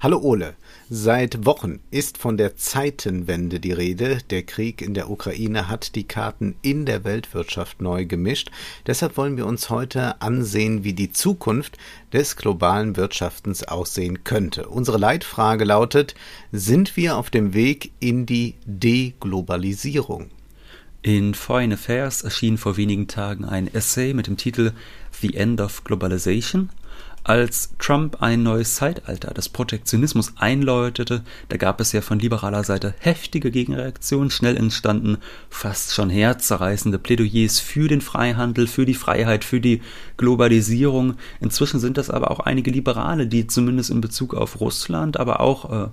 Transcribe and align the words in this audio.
Hallo 0.00 0.18
Ole. 0.18 0.54
Seit 0.90 1.46
Wochen 1.46 1.80
ist 1.90 2.18
von 2.18 2.36
der 2.36 2.56
Zeitenwende 2.56 3.58
die 3.58 3.72
Rede. 3.72 4.18
Der 4.28 4.42
Krieg 4.42 4.82
in 4.82 4.92
der 4.92 5.08
Ukraine 5.08 5.68
hat 5.68 5.94
die 5.94 6.04
Karten 6.04 6.56
in 6.62 6.84
der 6.84 7.04
Weltwirtschaft 7.04 7.80
neu 7.80 8.04
gemischt. 8.04 8.50
Deshalb 8.86 9.16
wollen 9.16 9.36
wir 9.36 9.46
uns 9.46 9.70
heute 9.70 10.20
ansehen, 10.20 10.84
wie 10.84 10.92
die 10.92 11.12
Zukunft 11.12 11.78
des 12.12 12.36
globalen 12.36 12.96
Wirtschaftens 12.96 13.62
aussehen 13.64 14.24
könnte. 14.24 14.68
Unsere 14.68 14.98
Leitfrage 14.98 15.64
lautet, 15.64 16.14
sind 16.52 16.96
wir 16.96 17.16
auf 17.16 17.30
dem 17.30 17.54
Weg 17.54 17.92
in 18.00 18.26
die 18.26 18.56
Deglobalisierung? 18.66 20.30
In 21.00 21.34
Foreign 21.34 21.72
Affairs 21.72 22.22
erschien 22.22 22.58
vor 22.58 22.76
wenigen 22.76 23.08
Tagen 23.08 23.44
ein 23.44 23.72
Essay 23.72 24.12
mit 24.12 24.26
dem 24.26 24.36
Titel 24.36 24.72
The 25.20 25.34
End 25.34 25.60
of 25.60 25.84
Globalization 25.84 26.70
als 27.24 27.74
Trump 27.78 28.22
ein 28.22 28.42
neues 28.42 28.74
Zeitalter 28.76 29.32
des 29.32 29.48
Protektionismus 29.48 30.34
einläutete, 30.36 31.24
da 31.48 31.56
gab 31.56 31.80
es 31.80 31.92
ja 31.92 32.02
von 32.02 32.18
liberaler 32.18 32.64
Seite 32.64 32.94
heftige 32.98 33.50
Gegenreaktionen, 33.50 34.30
schnell 34.30 34.56
entstanden 34.56 35.16
fast 35.48 35.94
schon 35.94 36.10
herzzerreißende 36.10 36.98
Plädoyers 36.98 37.60
für 37.60 37.88
den 37.88 38.02
Freihandel, 38.02 38.66
für 38.66 38.84
die 38.84 38.94
Freiheit, 38.94 39.44
für 39.44 39.60
die 39.60 39.80
Globalisierung. 40.18 41.14
Inzwischen 41.40 41.80
sind 41.80 41.96
das 41.96 42.10
aber 42.10 42.30
auch 42.30 42.40
einige 42.40 42.70
Liberale, 42.70 43.26
die 43.26 43.46
zumindest 43.46 43.90
in 43.90 44.02
Bezug 44.02 44.34
auf 44.34 44.60
Russland, 44.60 45.18
aber 45.18 45.40
auch 45.40 45.86
äh, 45.86 45.88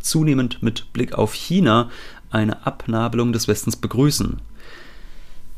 zunehmend 0.00 0.62
mit 0.62 0.92
Blick 0.92 1.14
auf 1.14 1.32
China 1.32 1.88
eine 2.30 2.66
Abnabelung 2.66 3.32
des 3.32 3.48
Westens 3.48 3.76
begrüßen. 3.76 4.40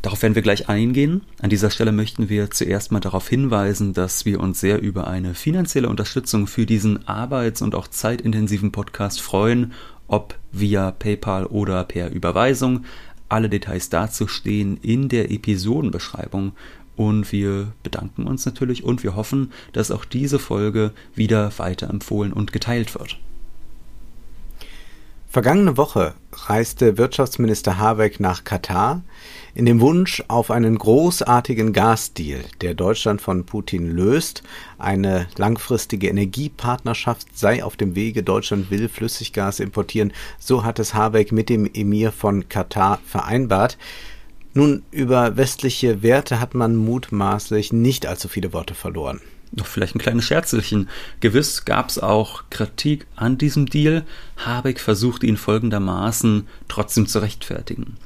Darauf 0.07 0.23
werden 0.23 0.37
wir 0.37 0.43
gleich 0.43 0.69
eingehen. 0.69 1.23
An 1.43 1.51
dieser 1.51 1.69
Stelle 1.69 1.91
möchten 1.91 2.29
wir 2.29 2.53
zuerst 2.53 2.93
mal 2.93 3.01
darauf 3.01 3.29
hinweisen, 3.29 3.93
dass 3.93 4.25
wir 4.25 4.39
uns 4.39 4.61
sehr 4.61 4.81
über 4.81 5.09
eine 5.09 5.35
finanzielle 5.35 5.89
Unterstützung 5.89 6.47
für 6.47 6.65
diesen 6.65 7.09
arbeits- 7.09 7.61
und 7.61 7.75
auch 7.75 7.89
zeitintensiven 7.89 8.71
Podcast 8.71 9.21
freuen, 9.21 9.73
ob 10.07 10.39
via 10.53 10.93
PayPal 10.93 11.47
oder 11.47 11.83
per 11.83 12.13
Überweisung. 12.13 12.85
Alle 13.29 13.49
Details 13.49 13.89
dazu 13.89 14.29
stehen 14.29 14.77
in 14.81 15.09
der 15.09 15.33
Episodenbeschreibung. 15.33 16.53
Und 16.95 17.33
wir 17.33 17.73
bedanken 17.83 18.29
uns 18.29 18.47
natürlich 18.47 18.85
und 18.85 19.03
wir 19.03 19.17
hoffen, 19.17 19.51
dass 19.73 19.91
auch 19.91 20.05
diese 20.05 20.39
Folge 20.39 20.93
wieder 21.17 21.51
weiterempfohlen 21.59 22.33
und 22.33 22.53
geteilt 22.53 22.95
wird. 22.95 23.19
Vergangene 25.37 25.77
Woche 25.77 26.15
reiste 26.33 26.97
Wirtschaftsminister 26.97 27.77
Habeck 27.77 28.21
nach 28.21 28.45
Katar 28.45 29.03
in 29.55 29.67
dem 29.67 29.83
Wunsch 29.83 30.25
auf 30.29 30.51
einen 30.51 30.79
großartigen 30.79 31.75
Gasdeal, 31.75 32.41
der 32.63 32.73
Deutschland 32.73 33.21
von 33.21 33.45
Putin 33.45 33.91
löst. 33.91 34.43
Eine 34.79 35.27
langfristige 35.37 36.09
Energiepartnerschaft 36.09 37.37
sei 37.37 37.63
auf 37.63 37.77
dem 37.77 37.95
Wege. 37.95 38.23
Deutschland 38.23 38.71
will 38.71 38.89
Flüssiggas 38.89 39.61
importieren. 39.61 40.15
So 40.39 40.65
hat 40.65 40.79
es 40.79 40.95
Habeck 40.95 41.33
mit 41.33 41.51
dem 41.51 41.69
Emir 41.71 42.13
von 42.13 42.49
Katar 42.49 42.99
vereinbart. 43.05 43.77
Nun, 44.55 44.85
über 44.91 45.37
westliche 45.37 46.03
Werte 46.03 46.41
hat 46.41 46.55
man 46.55 46.77
mutmaßlich 46.77 47.75
nicht 47.75 48.07
allzu 48.07 48.29
viele 48.29 48.55
Worte 48.55 48.73
verloren 48.73 49.21
noch 49.53 49.67
vielleicht 49.67 49.95
ein 49.95 50.01
kleines 50.01 50.25
Scherzelchen. 50.25 50.89
Gewiss 51.21 51.65
gab 51.65 51.89
es 51.89 51.99
auch 51.99 52.45
Kritik 52.51 53.07
an 53.17 53.39
diesem 53.39 53.67
Deal. 53.67 54.05
Habeck 54.45 54.81
versucht 54.81 55.23
ihn 55.25 55.37
folgendermaßen 55.37 56.47
trotzdem 56.69 57.07
zu 57.07 57.21
rechtfertigen. 57.21 57.97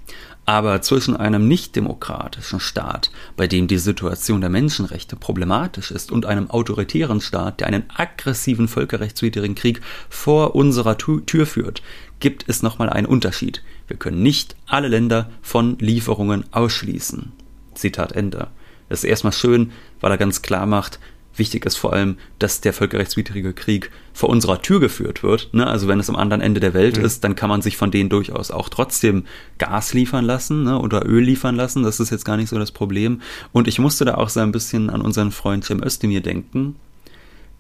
Aber 0.47 0.83
zwischen 0.83 1.17
einem 1.17 1.47
nichtdemokratischen 1.47 2.61
Staat, 2.61 3.11
bei 3.37 3.47
dem 3.47 3.69
die 3.69 3.79
Situation 3.79 4.41
der 4.41 4.51
Menschenrechte 4.51 5.15
problematisch 5.15 5.91
ist, 5.91 6.11
und 6.11 6.27
einem 6.27 6.51
autoritären 6.51 7.21
Staat, 7.21 7.61
der 7.61 7.69
einen 7.69 7.85
aggressiven 7.95 8.67
völkerrechtswidrigen 8.67 9.55
Krieg 9.55 9.81
vor 10.09 10.55
unserer 10.57 10.99
Tür 10.99 11.47
führt, 11.47 11.83
gibt 12.19 12.49
es 12.49 12.63
nochmal 12.63 12.91
einen 12.91 13.07
Unterschied. 13.07 13.63
Wir 13.87 13.97
können 13.97 14.23
nicht 14.23 14.57
alle 14.67 14.89
Länder 14.89 15.31
von 15.43 15.79
Lieferungen 15.79 16.45
ausschließen. 16.53 17.33
Zitat 17.75 18.13
Ende. 18.13 18.49
Das 18.89 19.05
ist 19.05 19.11
erstmal 19.11 19.33
schön, 19.33 19.71
weil 20.01 20.11
er 20.11 20.19
ganz 20.19 20.43
klar 20.43 20.67
macht, 20.67 20.99
Wichtig 21.41 21.65
ist 21.65 21.77
vor 21.77 21.95
allem, 21.95 22.19
dass 22.39 22.61
der 22.61 22.75
völkerrechtswidrige 22.75 23.55
Krieg 23.55 23.91
vor 24.13 24.29
unserer 24.29 24.61
Tür 24.61 24.79
geführt 24.79 25.23
wird. 25.23 25.49
Ne? 25.53 25.67
Also 25.67 25.89
wenn 25.89 25.99
es 25.99 26.11
am 26.11 26.17
anderen 26.17 26.43
Ende 26.43 26.61
der 26.61 26.75
Welt 26.75 26.99
mhm. 26.99 27.05
ist, 27.07 27.25
dann 27.25 27.35
kann 27.35 27.49
man 27.49 27.63
sich 27.63 27.79
von 27.79 27.91
denen 27.91 28.11
durchaus 28.11 28.51
auch 28.51 28.69
trotzdem 28.69 29.25
Gas 29.57 29.95
liefern 29.95 30.27
lassen 30.27 30.65
ne? 30.65 30.79
oder 30.79 31.07
Öl 31.07 31.25
liefern 31.25 31.57
lassen. 31.57 31.83
Das 31.83 31.99
ist 31.99 32.11
jetzt 32.11 32.27
gar 32.27 32.37
nicht 32.37 32.51
so 32.51 32.59
das 32.59 32.73
Problem. 32.73 33.23
Und 33.53 33.69
ich 33.69 33.79
musste 33.79 34.05
da 34.05 34.17
auch 34.17 34.29
so 34.29 34.41
ein 34.41 34.53
bisschen 34.53 34.91
an 34.91 35.01
unseren 35.01 35.33
Freund 35.33 35.65
Cem 35.65 35.83
Özdemir 35.83 36.21
denken, 36.21 36.77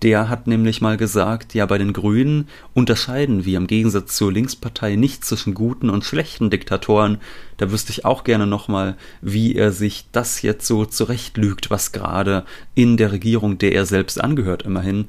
der 0.03 0.29
hat 0.29 0.47
nämlich 0.47 0.81
mal 0.81 0.97
gesagt, 0.97 1.55
ja, 1.55 1.67
bei 1.67 1.77
den 1.77 1.93
Grünen 1.93 2.49
unterscheiden 2.73 3.45
wir 3.45 3.59
im 3.59 3.67
Gegensatz 3.67 4.17
zur 4.17 4.33
Linkspartei 4.33 4.97
nicht 4.97 5.25
zwischen 5.25 5.53
guten 5.53 5.91
und 5.91 6.05
schlechten 6.05 6.49
Diktatoren. 6.49 7.19
Da 7.59 7.71
wüsste 7.71 7.93
ich 7.93 8.05
auch 8.05 8.25
gerne 8.25 8.47
nochmal, 8.47 8.97
wie 9.21 9.55
er 9.55 9.73
sich 9.73 10.07
das 10.13 10.41
jetzt 10.43 10.67
so 10.67 10.87
zurechtlügt, 10.87 11.71
was 11.71 11.93
gerade 11.93 12.45
in 12.75 12.97
der 12.97 13.13
Regierung, 13.13 13.59
der 13.59 13.73
er 13.73 13.85
selbst 13.85 14.21
angehört, 14.21 14.63
immerhin, 14.63 15.09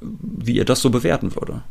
wie 0.00 0.58
er 0.58 0.64
das 0.64 0.80
so 0.80 0.90
bewerten 0.90 1.34
würde. 1.34 1.62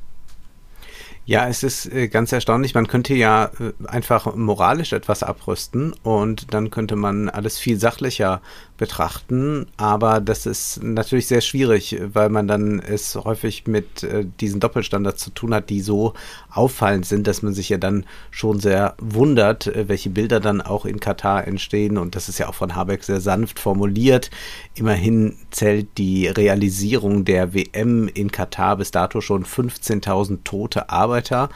Ja, 1.23 1.47
es 1.47 1.61
ist 1.61 1.85
äh, 1.85 2.07
ganz 2.07 2.31
erstaunlich. 2.31 2.73
Man 2.73 2.87
könnte 2.87 3.13
ja 3.13 3.51
äh, 3.59 3.73
einfach 3.87 4.35
moralisch 4.35 4.91
etwas 4.91 5.21
abrüsten 5.21 5.93
und 6.01 6.51
dann 6.51 6.71
könnte 6.71 6.95
man 6.95 7.29
alles 7.29 7.59
viel 7.59 7.79
sachlicher 7.79 8.41
betrachten. 8.77 9.67
Aber 9.77 10.19
das 10.19 10.47
ist 10.47 10.81
natürlich 10.81 11.27
sehr 11.27 11.41
schwierig, 11.41 12.01
weil 12.13 12.29
man 12.29 12.47
dann 12.47 12.79
es 12.79 13.15
häufig 13.15 13.67
mit 13.67 14.01
äh, 14.01 14.25
diesen 14.39 14.59
Doppelstandards 14.59 15.23
zu 15.23 15.29
tun 15.29 15.53
hat, 15.53 15.69
die 15.69 15.81
so 15.81 16.15
auffallend 16.49 17.05
sind, 17.05 17.27
dass 17.27 17.43
man 17.43 17.53
sich 17.53 17.69
ja 17.69 17.77
dann 17.77 18.07
schon 18.31 18.59
sehr 18.59 18.95
wundert, 18.97 19.71
welche 19.75 20.09
Bilder 20.09 20.39
dann 20.39 20.59
auch 20.59 20.85
in 20.85 20.99
Katar 20.99 21.47
entstehen. 21.47 21.99
Und 21.99 22.15
das 22.15 22.29
ist 22.29 22.39
ja 22.39 22.49
auch 22.49 22.55
von 22.55 22.75
Habeck 22.75 23.03
sehr 23.03 23.21
sanft 23.21 23.59
formuliert. 23.59 24.31
Immerhin 24.73 25.35
zählt 25.51 25.99
die 25.99 26.25
Realisierung 26.27 27.25
der 27.25 27.53
WM 27.53 28.07
in 28.07 28.31
Katar 28.31 28.77
bis 28.77 28.89
dato 28.89 29.21
schon 29.21 29.45
15.000 29.45 30.39
tote 30.43 30.89
Arbeiter 30.89 31.10
Arbeiter 31.11 31.49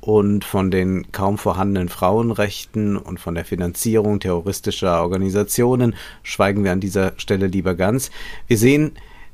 und 0.00 0.44
von 0.44 0.70
den 0.70 1.10
kaum 1.12 1.38
vorhandenen 1.38 1.88
Frauenrechten 1.88 2.96
und 2.96 3.18
von 3.18 3.34
der 3.34 3.46
Finanzierung 3.46 4.20
terroristischer 4.20 5.00
Organisationen 5.02 5.94
schweigen 6.22 6.62
wir 6.62 6.72
an 6.72 6.80
dieser 6.80 7.14
Stelle 7.16 7.46
lieber 7.46 7.74
ganz. 7.74 8.10
Wir 8.46 8.58
sehen, 8.58 8.92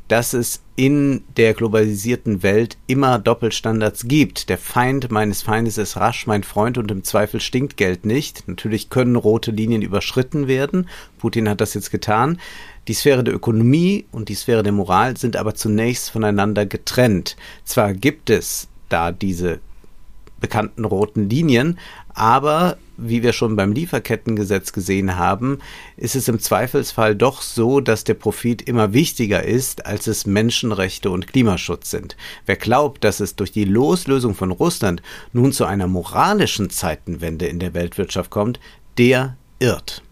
dass 0.09 0.33
es 0.33 0.63
in 0.77 1.25
der 1.37 1.55
globalisierten 1.55 2.43
Welt 2.43 2.77
immer 2.87 3.19
Doppelstandards 3.19 4.07
gibt. 4.07 4.49
Der 4.49 4.59
Feind 4.59 5.11
meines 5.11 5.43
Feindes 5.43 5.79
ist 5.79 5.97
rasch, 5.97 6.27
mein 6.27 6.45
Freund 6.45 6.79
und 6.79 6.91
im 6.91 7.05
Zweifel 7.05 7.41
stinkt 7.41 7.77
Geld 7.77 8.05
nicht. 8.05 8.47
Natürlich 8.47 8.91
können 8.91 9.17
rote 9.17 9.51
Linien 9.51 9.83
überschritten 9.83 10.47
werden. 10.47 10.89
Putin 11.19 11.49
hat 11.49 11.61
das 11.61 11.75
jetzt 11.75 11.91
getan. 11.91 12.39
Die 12.87 12.95
Sphäre 12.95 13.25
der 13.25 13.35
Ökonomie 13.35 14.05
und 14.13 14.29
die 14.29 14.35
Sphäre 14.35 14.63
der 14.63 14.73
Moral 14.73 15.17
sind 15.17 15.37
aber 15.37 15.55
zunächst 15.55 16.11
voneinander 16.11 16.67
getrennt. 16.67 17.37
Zwar 17.65 17.95
gibt 17.95 18.29
es 18.29 18.69
da 18.89 19.13
diese 19.13 19.61
bekannten 20.41 20.85
roten 20.85 21.29
Linien. 21.29 21.79
Aber 22.13 22.77
wie 22.97 23.23
wir 23.23 23.33
schon 23.33 23.57
beim 23.57 23.73
Lieferkettengesetz 23.73 24.73
gesehen 24.73 25.17
haben, 25.17 25.59
ist 25.97 26.15
es 26.15 26.29
im 26.29 26.39
Zweifelsfall 26.39 27.17
doch 27.17 27.43
so, 27.43 27.81
dass 27.81 28.05
der 28.05 28.15
Profit 28.15 28.63
immer 28.63 28.93
wichtiger 28.93 29.43
ist, 29.43 29.87
als 29.87 30.07
es 30.07 30.27
Menschenrechte 30.27 31.11
und 31.11 31.27
Klimaschutz 31.27 31.91
sind. 31.91 32.17
Wer 32.47 32.57
glaubt, 32.57 33.05
dass 33.05 33.21
es 33.21 33.37
durch 33.37 33.53
die 33.53 33.65
Loslösung 33.65 34.35
von 34.35 34.51
Russland 34.51 35.03
nun 35.33 35.53
zu 35.53 35.65
einer 35.65 35.87
moralischen 35.87 36.71
Zeitenwende 36.71 37.47
in 37.47 37.59
der 37.59 37.75
Weltwirtschaft 37.75 38.31
kommt, 38.31 38.61
der 38.99 39.37
irrt. 39.59 40.03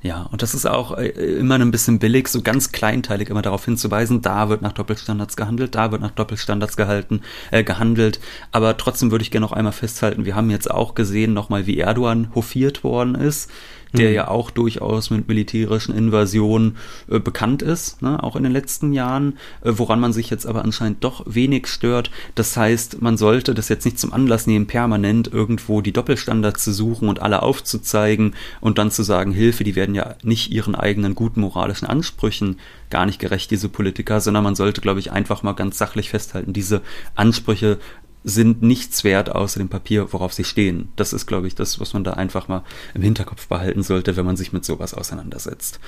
Ja, 0.00 0.28
und 0.30 0.42
das 0.42 0.54
ist 0.54 0.64
auch 0.64 0.96
äh, 0.96 1.08
immer 1.08 1.56
ein 1.56 1.72
bisschen 1.72 1.98
billig, 1.98 2.28
so 2.28 2.40
ganz 2.40 2.70
kleinteilig 2.70 3.30
immer 3.30 3.42
darauf 3.42 3.64
hinzuweisen, 3.64 4.22
da 4.22 4.48
wird 4.48 4.62
nach 4.62 4.72
Doppelstandards 4.72 5.36
gehandelt, 5.36 5.74
da 5.74 5.90
wird 5.90 6.00
nach 6.00 6.12
Doppelstandards 6.12 6.76
gehalten, 6.76 7.22
äh, 7.50 7.64
gehandelt. 7.64 8.20
Aber 8.52 8.76
trotzdem 8.76 9.10
würde 9.10 9.22
ich 9.22 9.32
gerne 9.32 9.44
noch 9.44 9.52
einmal 9.52 9.72
festhalten, 9.72 10.24
wir 10.24 10.36
haben 10.36 10.50
jetzt 10.50 10.70
auch 10.70 10.94
gesehen 10.94 11.34
nochmal, 11.34 11.66
wie 11.66 11.78
Erdogan 11.78 12.32
hofiert 12.34 12.84
worden 12.84 13.16
ist 13.16 13.50
der 13.92 14.08
mhm. 14.08 14.14
ja 14.14 14.28
auch 14.28 14.50
durchaus 14.50 15.10
mit 15.10 15.28
militärischen 15.28 15.94
Invasionen 15.94 16.76
äh, 17.10 17.18
bekannt 17.18 17.62
ist, 17.62 18.02
ne, 18.02 18.22
auch 18.22 18.36
in 18.36 18.42
den 18.42 18.52
letzten 18.52 18.92
Jahren, 18.92 19.38
äh, 19.62 19.72
woran 19.76 20.00
man 20.00 20.12
sich 20.12 20.30
jetzt 20.30 20.46
aber 20.46 20.64
anscheinend 20.64 21.02
doch 21.04 21.24
wenig 21.26 21.66
stört. 21.66 22.10
Das 22.34 22.56
heißt, 22.56 23.00
man 23.00 23.16
sollte 23.16 23.54
das 23.54 23.68
jetzt 23.68 23.84
nicht 23.84 23.98
zum 23.98 24.12
Anlass 24.12 24.46
nehmen, 24.46 24.66
permanent 24.66 25.32
irgendwo 25.32 25.80
die 25.80 25.92
Doppelstandards 25.92 26.62
zu 26.62 26.72
suchen 26.72 27.08
und 27.08 27.22
alle 27.22 27.42
aufzuzeigen 27.42 28.34
und 28.60 28.78
dann 28.78 28.90
zu 28.90 29.02
sagen, 29.02 29.32
Hilfe, 29.32 29.64
die 29.64 29.76
werden 29.76 29.94
ja 29.94 30.16
nicht 30.22 30.52
ihren 30.52 30.74
eigenen 30.74 31.14
guten 31.14 31.40
moralischen 31.40 31.88
Ansprüchen 31.88 32.58
gar 32.90 33.06
nicht 33.06 33.18
gerecht, 33.18 33.50
diese 33.50 33.68
Politiker, 33.68 34.20
sondern 34.20 34.44
man 34.44 34.54
sollte, 34.54 34.80
glaube 34.80 35.00
ich, 35.00 35.12
einfach 35.12 35.42
mal 35.42 35.52
ganz 35.52 35.78
sachlich 35.78 36.10
festhalten, 36.10 36.52
diese 36.52 36.82
Ansprüche 37.14 37.78
sind 38.24 38.62
nichts 38.62 39.04
wert 39.04 39.30
außer 39.30 39.58
dem 39.58 39.68
Papier, 39.68 40.12
worauf 40.12 40.32
sie 40.32 40.44
stehen. 40.44 40.92
Das 40.96 41.12
ist, 41.12 41.26
glaube 41.26 41.46
ich, 41.46 41.54
das, 41.54 41.80
was 41.80 41.92
man 41.92 42.04
da 42.04 42.12
einfach 42.12 42.48
mal 42.48 42.64
im 42.94 43.02
Hinterkopf 43.02 43.48
behalten 43.48 43.82
sollte, 43.82 44.16
wenn 44.16 44.26
man 44.26 44.36
sich 44.36 44.52
mit 44.52 44.64
sowas 44.64 44.94
auseinandersetzt. 44.94 45.80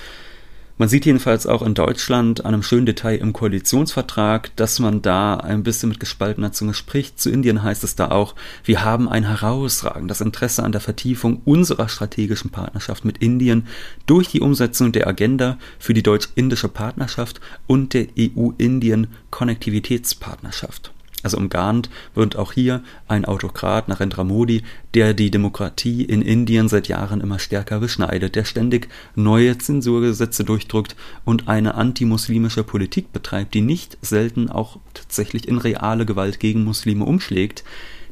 Man 0.81 0.89
sieht 0.89 1.05
jedenfalls 1.05 1.47
auch 1.47 1.61
in 1.61 1.75
Deutschland 1.75 2.47
an 2.47 2.55
einem 2.55 2.63
schönen 2.63 2.87
Detail 2.87 3.17
im 3.17 3.35
Koalitionsvertrag, 3.35 4.57
dass 4.57 4.79
man 4.79 5.03
da 5.03 5.35
ein 5.35 5.63
bisschen 5.63 5.91
mit 5.91 6.01
gespaltener 6.01 6.53
Zunge 6.53 6.73
spricht. 6.73 7.21
Zu 7.21 7.29
Indien 7.29 7.63
heißt 7.63 7.85
es 7.85 7.97
da 7.97 8.11
auch, 8.11 8.35
wir 8.65 8.83
haben 8.83 9.07
ein 9.07 9.25
herausragendes 9.25 10.23
Interesse 10.23 10.63
an 10.63 10.73
der 10.73 10.81
Vertiefung 10.81 11.43
unserer 11.45 11.91
strategischen 11.91 12.51
Partnerschaft 12.51 13.05
mit 13.05 13.19
Indien 13.19 13.67
durch 14.07 14.29
die 14.29 14.41
Umsetzung 14.41 14.91
der 14.91 15.07
Agenda 15.07 15.59
für 15.79 15.93
die 15.93 16.03
deutsch-indische 16.03 16.71
Partnerschaft 16.71 17.43
und 17.67 17.93
der 17.93 18.07
EU-Indien-Konnektivitätspartnerschaft. 18.19 20.93
Also 21.23 21.37
umgarnt 21.37 21.91
wird 22.15 22.37
auch 22.37 22.53
hier 22.53 22.83
ein 23.07 23.25
Autokrat 23.25 23.89
Narendra 23.89 24.25
Modi, 24.25 24.63
der 24.95 25.13
die 25.13 25.31
Demokratie 25.31 26.03
in 26.03 26.23
Indien 26.23 26.69
seit 26.69 26.89
Jahren 26.89 27.21
immer 27.21 27.39
stärker 27.39 27.81
beschneidet, 27.81 28.37
der 28.37 28.45
ständig 28.45 28.89
neue 29.15 29.59
Zensurgesetze 29.59 30.45
durchdrückt 30.45 30.97
und 31.25 31.49
eine 31.49 31.75
antimuslimische 31.75 32.65
Politik 32.65 33.13
betreibt, 33.13 33.55
die 33.55 33.61
nicht 33.61 33.99
selten 34.01 34.49
auch 34.49 34.79
tatsächlich 34.95 35.47
in 35.47 35.59
reale 35.59 36.07
Gewalt 36.07 36.41
gegen 36.41 36.65
Muslime 36.65 37.05
umschlägt, 37.05 37.65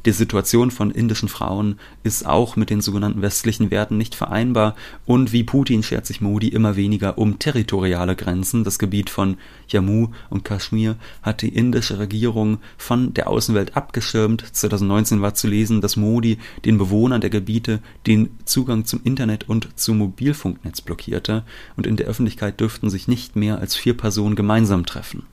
die 0.05 0.11
Situation 0.11 0.71
von 0.71 0.91
indischen 0.91 1.29
Frauen 1.29 1.79
ist 2.03 2.25
auch 2.25 2.55
mit 2.55 2.69
den 2.69 2.81
sogenannten 2.81 3.21
westlichen 3.21 3.71
Werten 3.71 3.97
nicht 3.97 4.15
vereinbar 4.15 4.75
und 5.05 5.31
wie 5.31 5.43
Putin 5.43 5.83
schert 5.83 6.05
sich 6.05 6.21
Modi 6.21 6.47
immer 6.47 6.75
weniger 6.75 7.17
um 7.17 7.39
territoriale 7.39 8.15
Grenzen. 8.15 8.63
Das 8.63 8.79
Gebiet 8.79 9.09
von 9.09 9.37
Jammu 9.67 10.09
und 10.29 10.45
Kaschmir 10.45 10.95
hat 11.21 11.41
die 11.41 11.49
indische 11.49 11.99
Regierung 11.99 12.59
von 12.77 13.13
der 13.13 13.27
Außenwelt 13.27 13.75
abgeschirmt. 13.75 14.45
2019 14.51 15.21
war 15.21 15.33
zu 15.33 15.47
lesen, 15.47 15.81
dass 15.81 15.97
Modi 15.97 16.37
den 16.65 16.77
Bewohnern 16.77 17.21
der 17.21 17.29
Gebiete 17.29 17.79
den 18.07 18.29
Zugang 18.45 18.85
zum 18.85 19.01
Internet 19.03 19.49
und 19.49 19.69
zum 19.75 19.97
Mobilfunknetz 19.97 20.81
blockierte 20.81 21.43
und 21.75 21.87
in 21.87 21.97
der 21.97 22.07
Öffentlichkeit 22.07 22.59
dürften 22.59 22.89
sich 22.89 23.07
nicht 23.07 23.35
mehr 23.35 23.59
als 23.59 23.75
vier 23.75 23.95
Personen 23.95 24.35
gemeinsam 24.35 24.85
treffen. 24.85 25.23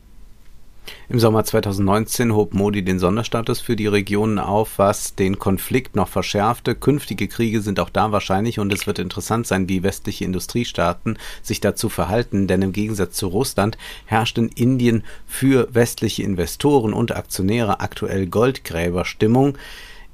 Im 1.09 1.21
Sommer 1.21 1.45
2019 1.45 2.35
hob 2.35 2.55
Modi 2.55 2.83
den 2.83 2.99
Sonderstatus 2.99 3.61
für 3.61 3.77
die 3.77 3.87
Regionen 3.87 4.39
auf, 4.39 4.79
was 4.79 5.15
den 5.15 5.39
Konflikt 5.39 5.97
noch 5.97 6.09
verschärfte. 6.09 6.75
Künftige 6.75 7.29
Kriege 7.29 7.61
sind 7.61 7.81
auch 7.81 7.91
da 7.91 8.13
wahrscheinlich 8.13 8.59
und 8.59 8.73
es 8.73 8.87
wird 8.87 8.99
interessant 8.99 9.47
sein, 9.47 9.69
wie 9.69 9.83
westliche 9.83 10.25
Industriestaaten 10.25 11.19
sich 11.43 11.61
dazu 11.61 11.89
verhalten, 11.89 12.47
denn 12.47 12.63
im 12.63 12.73
Gegensatz 12.73 13.17
zu 13.17 13.29
Russland 13.29 13.79
herrscht 14.05 14.39
in 14.39 14.49
Indien 14.49 15.05
für 15.27 15.69
westliche 15.73 16.23
Investoren 16.23 16.93
und 16.93 17.15
Aktionäre 17.15 17.81
aktuell 17.81 18.27
Goldgräberstimmung. 18.27 19.57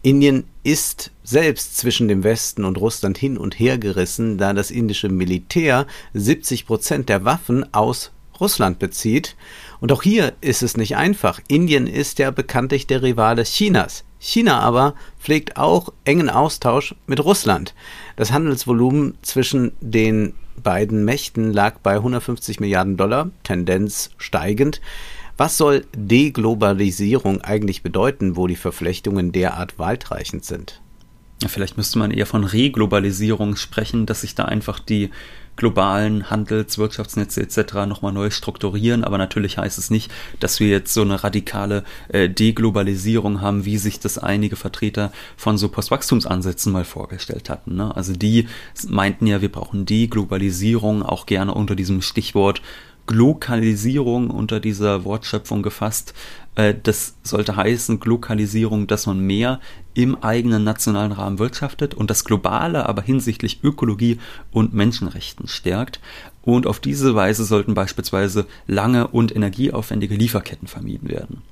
Indien 0.02 0.44
ist 0.64 1.12
selbst 1.22 1.76
zwischen 1.76 2.08
dem 2.08 2.24
Westen 2.24 2.64
und 2.64 2.76
Russland 2.76 3.16
hin 3.16 3.38
und 3.38 3.58
her 3.58 3.78
gerissen, 3.78 4.36
da 4.36 4.52
das 4.52 4.72
indische 4.72 5.08
Militär 5.08 5.86
70 6.12 6.66
Prozent 6.66 7.08
der 7.08 7.24
Waffen 7.24 7.72
aus 7.72 8.10
Russland 8.40 8.80
bezieht. 8.80 9.36
Und 9.82 9.90
auch 9.90 10.05
hier 10.05 10.34
ist 10.40 10.62
es 10.62 10.76
nicht 10.76 10.96
einfach. 10.96 11.40
Indien 11.49 11.88
ist 11.88 12.20
ja 12.20 12.31
bekanntlich 12.31 12.87
der 12.87 13.02
Rivale 13.02 13.43
Chinas. 13.43 14.05
China 14.20 14.61
aber 14.61 14.94
pflegt 15.19 15.56
auch 15.56 15.93
engen 16.05 16.31
Austausch 16.31 16.94
mit 17.08 17.25
Russland. 17.25 17.75
Das 18.14 18.31
Handelsvolumen 18.31 19.19
zwischen 19.23 19.73
den 19.81 20.34
beiden 20.62 21.05
Mächten 21.05 21.52
lag 21.52 21.79
bei 21.79 21.94
150 21.94 22.61
Milliarden 22.61 22.96
Dollar, 22.96 23.32
Tendenz 23.43 24.11
steigend. 24.19 24.81
Was 25.37 25.58
soll 25.58 25.84
Deglobalisierung 25.96 27.40
eigentlich 27.40 27.82
bedeuten, 27.82 28.37
wo 28.37 28.46
die 28.46 28.55
Verflechtungen 28.55 29.32
derart 29.32 29.81
weitreichend 29.81 30.44
sind? 30.44 30.81
Vielleicht 31.49 31.76
müsste 31.76 31.99
man 31.99 32.12
eher 32.12 32.26
von 32.26 32.44
Reglobalisierung 32.44 33.56
sprechen, 33.56 34.06
dass 34.06 34.20
sich 34.20 34.37
da 34.37 34.44
einfach 34.44 34.79
die 34.79 35.11
globalen 35.56 36.31
Handels-, 36.31 36.78
Wirtschaftsnetze 36.78 37.43
etc. 37.43 37.87
nochmal 37.87 38.12
neu 38.12 38.31
strukturieren. 38.31 39.04
Aber 39.04 39.19
natürlich 39.19 39.58
heißt 39.58 39.78
es 39.78 39.90
nicht, 39.90 40.10
dass 40.40 40.60
wir 40.60 40.69
jetzt 40.69 40.94
so 40.94 41.02
eine 41.02 41.22
radikale 41.22 41.84
äh, 42.08 42.28
Deglobalisierung 42.28 43.40
haben, 43.40 43.64
wie 43.64 43.78
sich 43.78 44.00
das 44.00 44.19
einige 44.19 44.56
Vertreter 44.56 45.12
von 45.37 45.58
so 45.58 45.69
Postwachstumsansätzen 45.69 46.72
mal 46.72 46.84
vorgestellt 46.84 47.50
hatten. 47.50 47.76
Ne? 47.76 47.94
Also 47.94 48.12
die 48.12 48.49
meinten 48.88 49.26
ja, 49.26 49.40
wir 49.43 49.52
brauchen 49.52 49.87
Deglobalisierung 49.87 51.02
auch 51.02 51.26
gerne 51.26 51.55
unter 51.55 51.75
diesem 51.75 52.02
Stichwort 52.02 52.62
Glokalisierung 53.06 54.31
unter 54.31 54.60
dieser 54.60 55.05
Wortschöpfung 55.05 55.62
gefasst. 55.62 56.14
Äh, 56.54 56.75
das 56.81 57.16
sollte 57.22 57.56
heißen, 57.56 58.00
Glokalisierung, 58.00 58.87
dass 58.87 59.06
man 59.06 59.20
mehr 59.20 59.60
im 59.94 60.22
eigenen 60.22 60.64
nationalen 60.64 61.12
Rahmen 61.12 61.38
wirtschaftet 61.38 61.94
und 61.94 62.10
das 62.10 62.25
Globale 62.25 62.88
aber 62.88 63.02
hinsichtlich 63.02 63.60
Ökologie 63.62 64.19
und 64.50 64.75
Menschenrechten 64.75 65.49
stärkt. 65.49 66.00
Und 66.43 66.66
auf 66.66 66.81
diese 66.81 67.14
Weise 67.14 67.44
sollten 67.44 67.75
beispielsweise 67.75 68.46
lange 68.66 69.08
und 69.08 69.34
energieaufwendige 69.34 70.14
Lieferketten 70.14 70.69
vermieden 70.69 71.08
werden. 71.08 71.43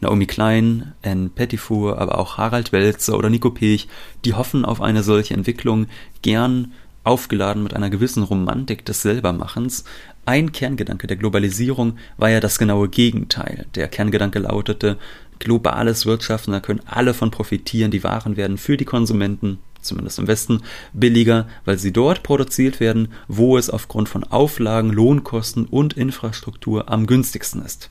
Naomi 0.00 0.26
Klein, 0.26 0.92
Anne 1.02 1.30
Pettifour, 1.30 1.98
aber 1.98 2.18
auch 2.18 2.36
Harald 2.36 2.72
Welzer 2.72 3.16
oder 3.16 3.30
Nico 3.30 3.50
Pech, 3.50 3.88
die 4.24 4.34
hoffen 4.34 4.64
auf 4.64 4.82
eine 4.82 5.02
solche 5.02 5.32
Entwicklung, 5.32 5.86
gern 6.20 6.72
aufgeladen 7.02 7.62
mit 7.62 7.72
einer 7.72 7.88
gewissen 7.88 8.24
Romantik 8.24 8.84
des 8.84 9.00
Selbermachens. 9.02 9.84
Ein 10.28 10.50
Kerngedanke 10.50 11.06
der 11.06 11.16
Globalisierung 11.16 11.98
war 12.16 12.30
ja 12.30 12.40
das 12.40 12.58
genaue 12.58 12.88
Gegenteil. 12.88 13.64
Der 13.76 13.86
Kerngedanke 13.86 14.40
lautete, 14.40 14.98
globales 15.38 16.04
Wirtschaften, 16.04 16.50
da 16.50 16.58
können 16.58 16.80
alle 16.84 17.14
von 17.14 17.30
profitieren, 17.30 17.92
die 17.92 18.02
Waren 18.02 18.36
werden 18.36 18.58
für 18.58 18.76
die 18.76 18.84
Konsumenten, 18.84 19.58
zumindest 19.80 20.18
im 20.18 20.26
Westen, 20.26 20.62
billiger, 20.92 21.46
weil 21.64 21.78
sie 21.78 21.92
dort 21.92 22.24
produziert 22.24 22.80
werden, 22.80 23.12
wo 23.28 23.56
es 23.56 23.70
aufgrund 23.70 24.08
von 24.08 24.24
Auflagen, 24.24 24.90
Lohnkosten 24.90 25.64
und 25.64 25.92
Infrastruktur 25.92 26.90
am 26.90 27.06
günstigsten 27.06 27.64
ist. 27.64 27.90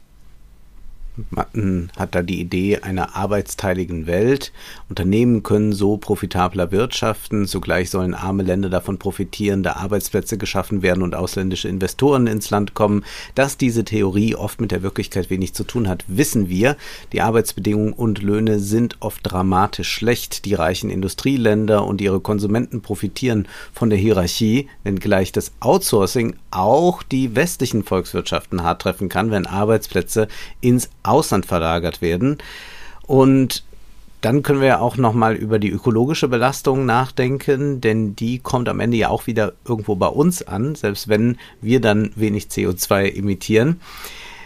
Man 1.29 1.91
hat 1.97 2.13
da 2.13 2.21
die 2.21 2.41
Idee 2.41 2.79
einer 2.79 3.15
arbeitsteiligen 3.15 4.05
Welt. 4.05 4.51
Unternehmen 4.89 5.43
können 5.43 5.71
so 5.71 5.97
profitabler 5.97 6.71
wirtschaften. 6.71 7.47
Zugleich 7.47 7.89
sollen 7.89 8.13
arme 8.13 8.43
Länder 8.43 8.69
davon 8.69 8.97
profitieren, 8.97 9.63
da 9.63 9.73
Arbeitsplätze 9.73 10.37
geschaffen 10.37 10.81
werden 10.81 11.03
und 11.03 11.15
ausländische 11.15 11.69
Investoren 11.69 12.27
ins 12.27 12.49
Land 12.49 12.73
kommen. 12.73 13.05
Dass 13.33 13.57
diese 13.57 13.85
Theorie 13.85 14.35
oft 14.35 14.59
mit 14.59 14.71
der 14.71 14.83
Wirklichkeit 14.83 15.29
wenig 15.29 15.53
zu 15.53 15.63
tun 15.63 15.87
hat, 15.87 16.03
wissen 16.07 16.49
wir. 16.49 16.75
Die 17.13 17.21
Arbeitsbedingungen 17.21 17.93
und 17.93 18.21
Löhne 18.21 18.59
sind 18.59 18.97
oft 18.99 19.21
dramatisch 19.23 19.91
schlecht. 19.91 20.45
Die 20.45 20.53
reichen 20.53 20.89
Industrieländer 20.89 21.85
und 21.85 22.01
ihre 22.01 22.19
Konsumenten 22.19 22.81
profitieren 22.81 23.47
von 23.73 23.89
der 23.89 23.99
Hierarchie, 23.99 24.67
wenngleich 24.83 25.31
das 25.31 25.53
Outsourcing 25.61 26.35
auch 26.51 27.03
die 27.03 27.35
westlichen 27.35 27.83
Volkswirtschaften 27.83 28.63
hart 28.63 28.81
treffen 28.81 29.09
kann, 29.09 29.31
wenn 29.31 29.45
Arbeitsplätze 29.45 30.27
ins 30.61 30.89
Ausland 31.07 31.45
verlagert 31.45 32.01
werden. 32.01 32.37
Und 33.07 33.63
dann 34.21 34.41
können 34.41 34.59
wir 34.59 34.67
ja 34.67 34.79
auch 34.79 34.97
nochmal 34.97 35.35
über 35.35 35.59
die 35.59 35.69
ökologische 35.69 36.27
Belastung 36.27 36.85
nachdenken, 36.85 37.79
denn 37.79 38.15
die 38.15 38.39
kommt 38.39 38.67
am 38.69 38.79
Ende 38.79 38.97
ja 38.97 39.09
auch 39.09 39.27
wieder 39.27 39.53
irgendwo 39.65 39.95
bei 39.95 40.07
uns 40.07 40.41
an, 40.41 40.73
selbst 40.73 41.07
wenn 41.07 41.37
wir 41.61 41.79
dann 41.79 42.11
wenig 42.15 42.45
CO2 42.45 43.15
emittieren. 43.15 43.79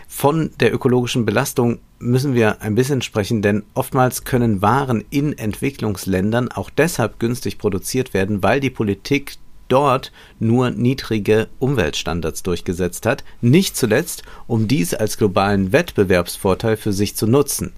Von 0.10 0.50
der 0.60 0.74
ökologischen 0.74 1.26
Belastung 1.26 1.80
müssen 2.00 2.34
wir 2.34 2.62
ein 2.62 2.76
bisschen 2.76 3.02
sprechen, 3.02 3.42
denn 3.42 3.64
oftmals 3.74 4.26
können 4.26 4.62
Waren 4.62 5.06
in 5.12 5.38
Entwicklungsländern 5.38 6.52
auch 6.52 6.70
deshalb 6.70 7.20
günstig 7.20 7.58
produziert 7.58 8.14
werden, 8.14 8.44
weil 8.44 8.60
die 8.60 8.72
Politik 8.72 9.38
dort 9.70 10.12
nur 10.40 10.72
niedrige 10.72 11.48
Umweltstandards 11.60 12.44
durchgesetzt 12.44 13.06
hat, 13.06 13.24
nicht 13.42 13.78
zuletzt, 13.78 14.24
um 14.48 14.68
dies 14.68 14.94
als 14.94 15.18
globalen 15.18 15.72
Wettbewerbsvorteil 15.72 16.76
für 16.76 16.94
sich 16.94 17.16
zu 17.16 17.28
nutzen. 17.28 17.72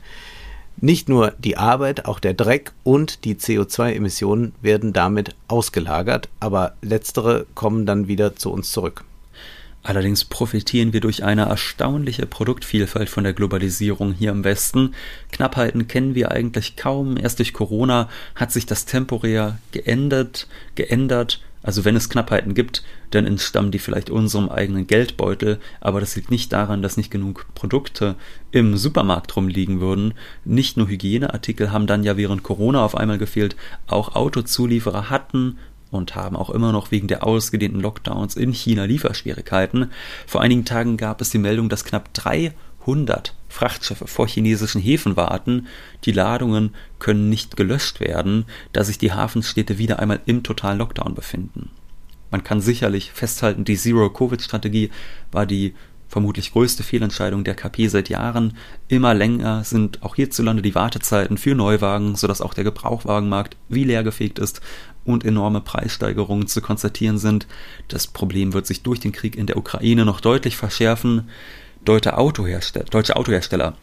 Nicht 0.77 1.09
nur 1.09 1.33
die 1.37 1.57
Arbeit, 1.57 2.05
auch 2.05 2.19
der 2.19 2.33
Dreck 2.33 2.71
und 2.83 3.23
die 3.25 3.35
CO2-Emissionen 3.35 4.53
werden 4.61 4.93
damit 4.93 5.35
ausgelagert, 5.47 6.27
aber 6.39 6.75
letztere 6.81 7.45
kommen 7.53 7.85
dann 7.85 8.07
wieder 8.07 8.35
zu 8.35 8.51
uns 8.51 8.71
zurück. 8.71 9.03
Allerdings 9.83 10.25
profitieren 10.25 10.93
wir 10.93 10.99
durch 10.99 11.23
eine 11.23 11.43
erstaunliche 11.43 12.27
Produktvielfalt 12.27 13.09
von 13.09 13.23
der 13.23 13.33
Globalisierung 13.33 14.13
hier 14.13 14.31
im 14.31 14.43
Westen. 14.43 14.93
Knappheiten 15.31 15.87
kennen 15.87 16.13
wir 16.13 16.31
eigentlich 16.31 16.75
kaum. 16.75 17.17
Erst 17.17 17.39
durch 17.39 17.53
Corona 17.53 18.07
hat 18.35 18.51
sich 18.51 18.67
das 18.67 18.85
temporär 18.85 19.57
geändert, 19.71 20.47
geändert 20.75 21.41
also 21.63 21.85
wenn 21.85 21.95
es 21.95 22.09
Knappheiten 22.09 22.53
gibt, 22.53 22.83
dann 23.11 23.27
entstammen 23.27 23.71
die 23.71 23.79
vielleicht 23.79 24.09
unserem 24.09 24.49
eigenen 24.49 24.87
Geldbeutel, 24.87 25.59
aber 25.79 25.99
das 25.99 26.15
liegt 26.15 26.31
nicht 26.31 26.51
daran, 26.51 26.81
dass 26.81 26.97
nicht 26.97 27.11
genug 27.11 27.45
Produkte 27.53 28.15
im 28.51 28.77
Supermarkt 28.77 29.35
rumliegen 29.35 29.79
würden. 29.79 30.13
Nicht 30.43 30.77
nur 30.77 30.87
Hygieneartikel 30.87 31.71
haben 31.71 31.87
dann 31.87 32.03
ja 32.03 32.17
während 32.17 32.43
Corona 32.43 32.83
auf 32.83 32.95
einmal 32.95 33.17
gefehlt, 33.17 33.55
auch 33.87 34.15
Autozulieferer 34.15 35.09
hatten 35.09 35.57
und 35.91 36.15
haben 36.15 36.35
auch 36.35 36.49
immer 36.49 36.71
noch 36.71 36.91
wegen 36.91 37.07
der 37.07 37.25
ausgedehnten 37.25 37.81
Lockdowns 37.81 38.35
in 38.35 38.53
China 38.53 38.85
Lieferschwierigkeiten. 38.85 39.91
Vor 40.25 40.41
einigen 40.41 40.65
Tagen 40.65 40.97
gab 40.97 41.21
es 41.21 41.29
die 41.29 41.37
Meldung, 41.37 41.69
dass 41.69 41.83
knapp 41.83 42.13
300 42.13 43.35
Frachtschiffe 43.51 44.07
vor 44.07 44.27
chinesischen 44.27 44.81
Häfen 44.81 45.15
warten. 45.15 45.67
Die 46.05 46.11
Ladungen 46.11 46.73
können 46.99 47.29
nicht 47.29 47.57
gelöscht 47.57 47.99
werden, 47.99 48.45
da 48.73 48.83
sich 48.83 48.97
die 48.97 49.11
Hafenstädte 49.11 49.77
wieder 49.77 49.99
einmal 49.99 50.21
im 50.25 50.43
totalen 50.43 50.79
Lockdown 50.79 51.13
befinden. 51.13 51.69
Man 52.31 52.43
kann 52.43 52.61
sicherlich 52.61 53.11
festhalten, 53.11 53.65
die 53.65 53.75
Zero-Covid-Strategie 53.75 54.89
war 55.31 55.45
die 55.45 55.75
vermutlich 56.11 56.51
größte 56.51 56.83
Fehlentscheidung 56.83 57.45
der 57.45 57.55
KP 57.55 57.87
seit 57.87 58.09
Jahren. 58.09 58.57
Immer 58.89 59.13
länger 59.13 59.63
sind 59.63 60.03
auch 60.03 60.15
hierzulande 60.15 60.61
die 60.61 60.75
Wartezeiten 60.75 61.37
für 61.37 61.55
Neuwagen, 61.55 62.15
sodass 62.15 62.41
auch 62.41 62.53
der 62.53 62.65
Gebrauchwagenmarkt 62.65 63.55
wie 63.69 63.85
leergefegt 63.85 64.37
ist 64.37 64.59
und 65.05 65.23
enorme 65.23 65.61
Preissteigerungen 65.61 66.47
zu 66.47 66.61
konstatieren 66.61 67.17
sind. 67.17 67.47
Das 67.87 68.07
Problem 68.07 68.51
wird 68.51 68.67
sich 68.67 68.83
durch 68.83 68.99
den 68.99 69.13
Krieg 69.13 69.37
in 69.37 69.47
der 69.47 69.57
Ukraine 69.57 70.03
noch 70.03 70.19
deutlich 70.19 70.57
verschärfen. 70.57 71.29
Deutsche 71.85 72.17
Autohersteller, 72.17 72.85
deutsche 72.85 73.15
Autohersteller 73.15 73.75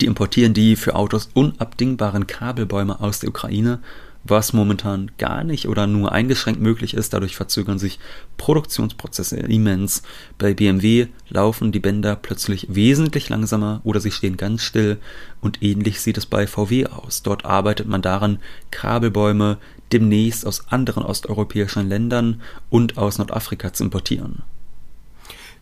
die 0.00 0.06
importieren 0.06 0.52
die 0.52 0.74
für 0.74 0.96
Autos 0.96 1.30
unabdingbaren 1.32 2.26
Kabelbäume 2.26 3.00
aus 3.00 3.20
der 3.20 3.28
Ukraine 3.28 3.80
was 4.28 4.52
momentan 4.52 5.10
gar 5.18 5.44
nicht 5.44 5.68
oder 5.68 5.86
nur 5.86 6.12
eingeschränkt 6.12 6.60
möglich 6.60 6.94
ist. 6.94 7.12
Dadurch 7.12 7.36
verzögern 7.36 7.78
sich 7.78 7.98
Produktionsprozesse 8.36 9.36
immens. 9.36 10.02
Bei 10.38 10.54
BMW 10.54 11.08
laufen 11.28 11.72
die 11.72 11.80
Bänder 11.80 12.16
plötzlich 12.16 12.66
wesentlich 12.70 13.28
langsamer 13.28 13.80
oder 13.84 14.00
sie 14.00 14.10
stehen 14.10 14.36
ganz 14.36 14.62
still 14.62 14.98
und 15.40 15.62
ähnlich 15.62 16.00
sieht 16.00 16.18
es 16.18 16.26
bei 16.26 16.46
VW 16.46 16.86
aus. 16.86 17.22
Dort 17.22 17.44
arbeitet 17.44 17.88
man 17.88 18.02
daran, 18.02 18.38
Kabelbäume 18.70 19.58
demnächst 19.92 20.46
aus 20.46 20.68
anderen 20.68 21.04
osteuropäischen 21.04 21.88
Ländern 21.88 22.40
und 22.70 22.98
aus 22.98 23.18
Nordafrika 23.18 23.72
zu 23.72 23.84
importieren. 23.84 24.42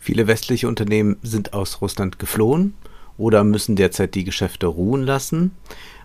Viele 0.05 0.27
westliche 0.27 0.69
Unternehmen 0.69 1.17
sind 1.23 1.55
aus 1.55 1.81
Russland 1.81 2.19
geflohen 2.19 2.75
oder 3.17 3.43
müssen 3.43 3.75
derzeit 3.75 4.15
die 4.15 4.25
Geschäfte 4.25 4.67
ruhen 4.67 5.03
lassen. 5.03 5.53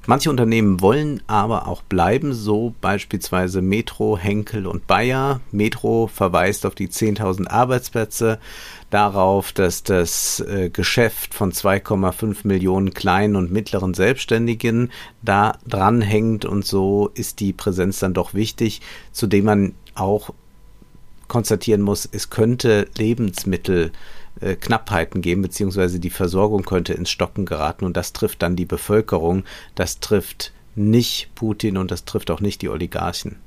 Manche 0.07 0.29
Unternehmen 0.29 0.79
wollen 0.79 1.21
aber 1.27 1.67
auch 1.67 1.81
bleiben, 1.81 2.31
so 2.31 2.73
beispielsweise 2.79 3.61
Metro, 3.61 4.17
Henkel 4.17 4.67
und 4.67 4.87
Bayer. 4.87 5.41
Metro 5.51 6.07
verweist 6.07 6.65
auf 6.65 6.75
die 6.75 6.87
10.000 6.87 7.49
Arbeitsplätze, 7.49 8.39
darauf, 8.89 9.51
dass 9.51 9.83
das 9.83 10.39
äh, 10.47 10.69
Geschäft 10.69 11.33
von 11.33 11.51
2,5 11.51 12.47
Millionen 12.47 12.93
kleinen 12.93 13.35
und 13.35 13.51
mittleren 13.51 13.93
Selbstständigen 13.93 14.91
da 15.21 15.57
dranhängt 15.67 16.45
und 16.45 16.65
so 16.65 17.11
ist 17.15 17.41
die 17.41 17.51
Präsenz 17.51 17.99
dann 17.99 18.13
doch 18.13 18.33
wichtig, 18.33 18.79
zudem 19.11 19.43
man 19.43 19.73
auch 19.93 20.33
konstatieren 21.29 21.81
muss, 21.81 22.09
es 22.11 22.29
könnte 22.29 22.89
Lebensmittel 22.97 23.93
Knappheiten 24.61 25.21
geben, 25.21 25.41
beziehungsweise 25.41 25.99
die 25.99 26.09
Versorgung 26.09 26.63
könnte 26.63 26.93
ins 26.93 27.09
Stocken 27.09 27.45
geraten 27.45 27.85
und 27.85 27.97
das 27.97 28.13
trifft 28.13 28.41
dann 28.41 28.55
die 28.55 28.65
Bevölkerung, 28.65 29.43
das 29.75 29.99
trifft 29.99 30.53
nicht 30.75 31.33
Putin 31.35 31.77
und 31.77 31.91
das 31.91 32.05
trifft 32.05 32.31
auch 32.31 32.39
nicht 32.39 32.61
die 32.61 32.69
Oligarchen. 32.69 33.37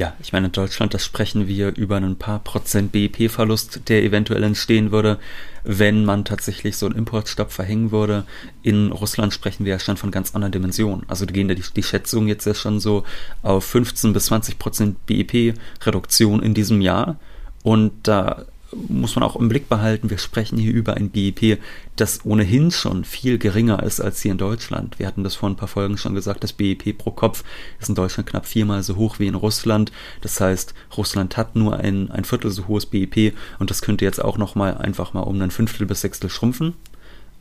Ja, 0.00 0.14
ich 0.18 0.32
meine, 0.32 0.46
in 0.46 0.52
Deutschland, 0.52 0.94
da 0.94 0.98
sprechen 0.98 1.46
wir 1.46 1.76
über 1.76 1.96
ein 1.96 2.16
paar 2.16 2.38
Prozent 2.38 2.90
BIP-Verlust, 2.90 3.82
der 3.90 4.02
eventuell 4.02 4.42
entstehen 4.44 4.92
würde, 4.92 5.18
wenn 5.62 6.06
man 6.06 6.24
tatsächlich 6.24 6.78
so 6.78 6.86
einen 6.86 6.94
Importstopp 6.94 7.52
verhängen 7.52 7.92
würde. 7.92 8.24
In 8.62 8.92
Russland 8.92 9.34
sprechen 9.34 9.66
wir 9.66 9.72
ja 9.72 9.78
schon 9.78 9.98
von 9.98 10.10
ganz 10.10 10.34
anderen 10.34 10.52
Dimensionen. 10.52 11.04
Also 11.08 11.26
gehen 11.26 11.48
da 11.48 11.54
die, 11.54 11.64
die 11.76 11.82
Schätzungen 11.82 12.28
jetzt 12.28 12.46
ja 12.46 12.54
schon 12.54 12.80
so 12.80 13.04
auf 13.42 13.66
15 13.66 14.14
bis 14.14 14.24
20 14.24 14.58
Prozent 14.58 15.04
BIP-Reduktion 15.04 16.42
in 16.42 16.54
diesem 16.54 16.80
Jahr. 16.80 17.20
Und 17.62 17.92
da 18.04 18.46
muss 18.72 19.16
man 19.16 19.22
auch 19.22 19.36
im 19.36 19.48
Blick 19.48 19.68
behalten, 19.68 20.10
wir 20.10 20.18
sprechen 20.18 20.58
hier 20.58 20.72
über 20.72 20.94
ein 20.94 21.10
BIP, 21.10 21.58
das 21.96 22.24
ohnehin 22.24 22.70
schon 22.70 23.04
viel 23.04 23.38
geringer 23.38 23.82
ist 23.82 24.00
als 24.00 24.22
hier 24.22 24.32
in 24.32 24.38
Deutschland. 24.38 24.98
Wir 24.98 25.06
hatten 25.06 25.24
das 25.24 25.34
vor 25.34 25.48
ein 25.48 25.56
paar 25.56 25.68
Folgen 25.68 25.98
schon 25.98 26.14
gesagt, 26.14 26.44
das 26.44 26.52
BIP 26.52 26.96
pro 26.96 27.10
Kopf 27.10 27.42
ist 27.80 27.88
in 27.88 27.94
Deutschland 27.94 28.28
knapp 28.28 28.46
viermal 28.46 28.82
so 28.82 28.96
hoch 28.96 29.18
wie 29.18 29.26
in 29.26 29.34
Russland. 29.34 29.92
Das 30.20 30.40
heißt, 30.40 30.74
Russland 30.96 31.36
hat 31.36 31.56
nur 31.56 31.78
ein, 31.78 32.10
ein 32.10 32.24
Viertel 32.24 32.50
so 32.50 32.68
hohes 32.68 32.86
BIP 32.86 33.34
und 33.58 33.70
das 33.70 33.82
könnte 33.82 34.04
jetzt 34.04 34.22
auch 34.22 34.38
nochmal 34.38 34.76
einfach 34.78 35.12
mal 35.14 35.22
um 35.22 35.40
ein 35.40 35.50
Fünftel 35.50 35.86
bis 35.86 36.00
Sechstel 36.02 36.30
schrumpfen. 36.30 36.74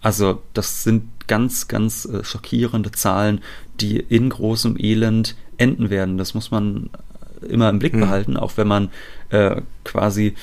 Also 0.02 0.42
das 0.54 0.84
sind 0.84 1.04
ganz, 1.28 1.68
ganz 1.68 2.06
äh, 2.06 2.24
schockierende 2.24 2.92
Zahlen, 2.92 3.42
die 3.82 3.98
in 3.98 4.30
großem 4.30 4.78
Elend 4.80 5.36
enden 5.58 5.90
werden. 5.90 6.18
Das 6.18 6.34
muss 6.34 6.52
man 6.52 6.90
immer 7.48 7.70
im 7.70 7.80
Blick 7.80 7.94
hm. 7.94 8.02
behalten, 8.02 8.38
auch 8.38 8.58
wenn 8.58 8.68
man 8.68 8.90
äh, 9.30 9.62
quasi 9.84 10.36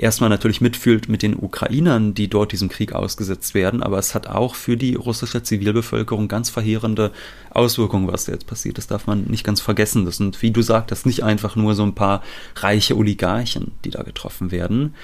erstmal 0.00 0.30
natürlich 0.30 0.60
mitfühlt 0.60 1.08
mit 1.08 1.22
den 1.22 1.36
Ukrainern, 1.36 2.14
die 2.14 2.28
dort 2.28 2.52
diesem 2.52 2.68
Krieg 2.68 2.92
ausgesetzt 2.92 3.54
werden, 3.54 3.82
aber 3.82 3.98
es 3.98 4.14
hat 4.14 4.26
auch 4.26 4.54
für 4.54 4.76
die 4.76 4.94
russische 4.94 5.42
Zivilbevölkerung 5.42 6.26
ganz 6.26 6.48
verheerende 6.50 7.12
Auswirkungen, 7.50 8.10
was 8.10 8.24
da 8.24 8.32
jetzt 8.32 8.46
passiert. 8.46 8.78
Das 8.78 8.86
darf 8.86 9.06
man 9.06 9.24
nicht 9.24 9.44
ganz 9.44 9.60
vergessen. 9.60 10.06
Das 10.06 10.16
sind, 10.16 10.40
wie 10.42 10.50
du 10.50 10.62
sagtest, 10.62 11.06
nicht 11.06 11.22
einfach 11.22 11.54
nur 11.54 11.74
so 11.74 11.82
ein 11.82 11.94
paar 11.94 12.22
reiche 12.56 12.96
Oligarchen, 12.96 13.72
die 13.84 13.90
da 13.90 14.02
getroffen 14.02 14.50
werden. 14.50 14.94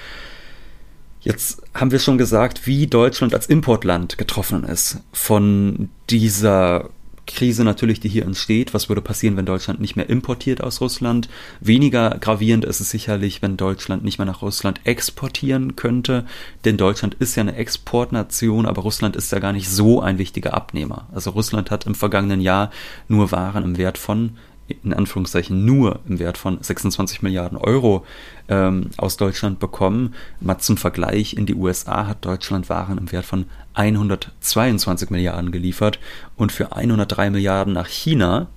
Jetzt 1.21 1.61
haben 1.73 1.91
wir 1.91 1.99
schon 1.99 2.17
gesagt, 2.17 2.65
wie 2.65 2.87
Deutschland 2.87 3.33
als 3.33 3.47
Importland 3.47 4.17
getroffen 4.17 4.63
ist 4.63 5.01
von 5.11 5.89
dieser 6.09 6.89
Krise 7.27 7.63
natürlich, 7.63 7.99
die 7.99 8.09
hier 8.09 8.25
entsteht. 8.25 8.73
Was 8.73 8.89
würde 8.89 9.01
passieren, 9.01 9.37
wenn 9.37 9.45
Deutschland 9.45 9.79
nicht 9.79 9.95
mehr 9.95 10.09
importiert 10.09 10.63
aus 10.63 10.81
Russland? 10.81 11.29
Weniger 11.59 12.17
gravierend 12.19 12.65
ist 12.65 12.79
es 12.79 12.89
sicherlich, 12.89 13.41
wenn 13.41 13.57
Deutschland 13.57 14.03
nicht 14.03 14.17
mehr 14.17 14.25
nach 14.25 14.41
Russland 14.41 14.81
exportieren 14.85 15.75
könnte. 15.75 16.25
Denn 16.65 16.77
Deutschland 16.77 17.15
ist 17.15 17.35
ja 17.35 17.41
eine 17.41 17.55
Exportnation, 17.55 18.65
aber 18.65 18.81
Russland 18.81 19.15
ist 19.15 19.31
ja 19.31 19.39
gar 19.39 19.53
nicht 19.53 19.69
so 19.69 20.01
ein 20.01 20.17
wichtiger 20.17 20.53
Abnehmer. 20.53 21.07
Also 21.13 21.31
Russland 21.31 21.69
hat 21.69 21.85
im 21.85 21.95
vergangenen 21.95 22.41
Jahr 22.41 22.71
nur 23.07 23.31
Waren 23.31 23.63
im 23.63 23.77
Wert 23.77 23.97
von 23.97 24.31
in 24.67 24.93
Anführungszeichen 24.93 25.65
nur 25.65 25.99
im 26.07 26.19
Wert 26.19 26.37
von 26.37 26.57
26 26.61 27.21
Milliarden 27.21 27.57
Euro 27.57 28.05
ähm, 28.49 28.89
aus 28.97 29.17
Deutschland 29.17 29.59
bekommen. 29.59 30.13
Mal 30.41 30.57
zum 30.59 30.77
Vergleich, 30.77 31.35
in 31.35 31.45
die 31.45 31.55
USA 31.55 32.07
hat 32.07 32.25
Deutschland 32.25 32.69
Waren 32.69 32.97
im 32.97 33.11
Wert 33.11 33.25
von 33.25 33.45
122 33.73 35.09
Milliarden 35.09 35.51
geliefert 35.51 35.99
und 36.35 36.51
für 36.51 36.75
103 36.75 37.29
Milliarden 37.29 37.73
nach 37.73 37.87
China. 37.87 38.47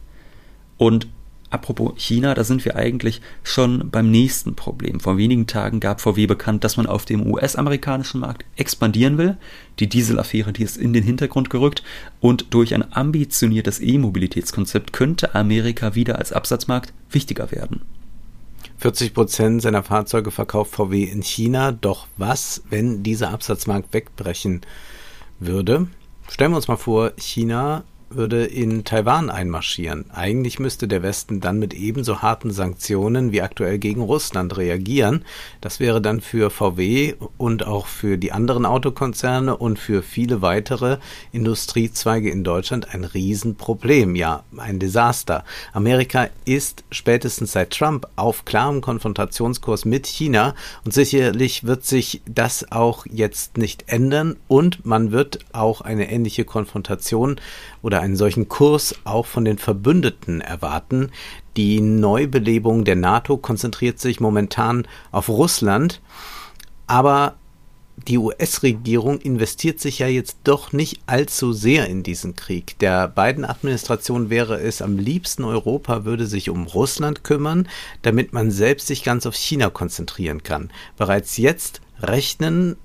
Und 0.76 1.06
Apropos 1.50 1.92
China, 1.97 2.33
da 2.35 2.45
sind 2.45 2.64
wir 2.64 2.76
eigentlich 2.76 3.21
schon 3.42 3.90
beim 3.90 4.09
nächsten 4.09 4.54
Problem. 4.54 5.00
Vor 5.00 5.19
wenigen 5.19 5.49
Tagen 5.49 5.80
gab 5.80 6.00
VW 6.00 6.26
bekannt, 6.26 6.62
dass 6.62 6.76
man 6.76 6.87
auf 6.87 7.04
dem 7.04 7.26
US-amerikanischen 7.26 8.21
Markt 8.21 8.45
expandieren 8.57 9.19
will. 9.19 9.37
Die 9.80 9.88
Dieselaffäre, 9.88 10.52
die 10.52 10.62
ist 10.62 10.76
in 10.76 10.92
den 10.92 11.02
Hintergrund 11.02 11.50
gerückt 11.50 11.83
und 12.21 12.54
durch 12.54 12.73
ein 12.73 12.92
ambitioniertes 12.92 13.80
E-Mobilitätskonzept 13.80 14.92
könnte 14.92 15.35
Amerika 15.35 15.97
wieder 15.97 16.19
als 16.19 16.33
Absatzmarkt 16.33 16.92
wichtiger 17.11 17.50
werden. 17.50 17.83
40 18.78 19.12
Prozent 19.12 19.61
seiner 19.61 19.83
Fahrzeuge 19.83 20.30
verkauft 20.30 20.73
VW 20.75 21.02
in 21.02 21.23
China. 21.23 21.73
Doch 21.73 22.07
was, 22.16 22.62
wenn 22.71 23.02
dieser 23.02 23.30
Absatzmarkt 23.30 23.92
wegbrechen 23.92 24.61
würde? 25.40 25.88
Stellen 26.30 26.52
wir 26.52 26.57
uns 26.57 26.69
mal 26.69 26.76
vor, 26.76 27.12
China 27.16 27.83
würde 28.10 28.44
in 28.44 28.84
Taiwan 28.84 29.30
einmarschieren. 29.30 30.10
Eigentlich 30.10 30.58
müsste 30.58 30.88
der 30.88 31.02
Westen 31.02 31.40
dann 31.40 31.58
mit 31.58 31.74
ebenso 31.74 32.22
harten 32.22 32.50
Sanktionen 32.50 33.30
wie 33.30 33.40
aktuell 33.40 33.78
gegen 33.78 34.02
Russland 34.02 34.56
reagieren. 34.56 35.24
Das 35.60 35.78
wäre 35.78 36.00
dann 36.02 36.20
für 36.20 36.50
VW 36.50 37.14
und 37.38 37.66
auch 37.66 37.86
für 37.86 38.18
die 38.18 38.32
anderen 38.32 38.66
Autokonzerne 38.66 39.56
und 39.56 39.78
für 39.78 40.02
viele 40.02 40.42
weitere 40.42 40.98
Industriezweige 41.30 42.30
in 42.30 42.42
Deutschland 42.42 42.92
ein 42.92 43.04
Riesenproblem, 43.04 44.16
ja, 44.16 44.42
ein 44.56 44.80
Desaster. 44.80 45.44
Amerika 45.72 46.28
ist 46.44 46.82
spätestens 46.90 47.52
seit 47.52 47.70
Trump 47.70 48.08
auf 48.16 48.44
klarem 48.44 48.80
Konfrontationskurs 48.80 49.84
mit 49.84 50.06
China 50.06 50.54
und 50.84 50.92
sicherlich 50.92 51.64
wird 51.64 51.84
sich 51.84 52.22
das 52.26 52.72
auch 52.72 53.06
jetzt 53.06 53.56
nicht 53.56 53.84
ändern 53.86 54.36
und 54.48 54.84
man 54.84 55.12
wird 55.12 55.38
auch 55.52 55.80
eine 55.80 56.10
ähnliche 56.10 56.44
Konfrontation 56.44 57.36
oder 57.82 58.00
einen 58.00 58.16
solchen 58.16 58.49
Kurs 58.49 58.95
auch 59.04 59.26
von 59.26 59.45
den 59.45 59.59
Verbündeten 59.59 60.40
erwarten. 60.40 61.11
Die 61.57 61.80
Neubelebung 61.80 62.85
der 62.85 62.97
NATO 62.97 63.37
konzentriert 63.37 63.99
sich 63.99 64.21
momentan 64.21 64.87
auf 65.12 65.28
Russland, 65.28 66.00
aber 66.87 67.37
die 68.09 68.19
US-Regierung 68.19 69.19
investiert 69.21 69.80
sich 69.80 69.99
ja 69.99 70.07
jetzt 70.07 70.38
doch 70.45 70.73
nicht 70.73 71.00
allzu 71.07 71.52
sehr 71.52 71.87
in 71.87 72.02
diesen 72.02 72.35
Krieg. 72.35 72.78
Der 72.78 73.09
beiden 73.09 73.45
Administration 73.45 74.30
wäre 74.30 74.59
es 74.61 74.80
am 74.80 74.97
liebsten, 74.99 75.45
Europa 75.45 76.04
würde 76.04 76.26
sich 76.26 76.50
um 76.50 76.64
Russland 76.64 77.25
kümmern, 77.25 77.69
damit 78.02 78.33
man 78.33 78.50
selbst 78.50 78.87
sich 78.87 79.04
ganz 79.04 79.26
auf 79.26 79.35
China 79.35 79.71
konzentrieren 79.71 80.42
kann. 80.42 80.71
Bereits 80.97 81.37
jetzt 81.37 81.83
rechnen 82.00 82.76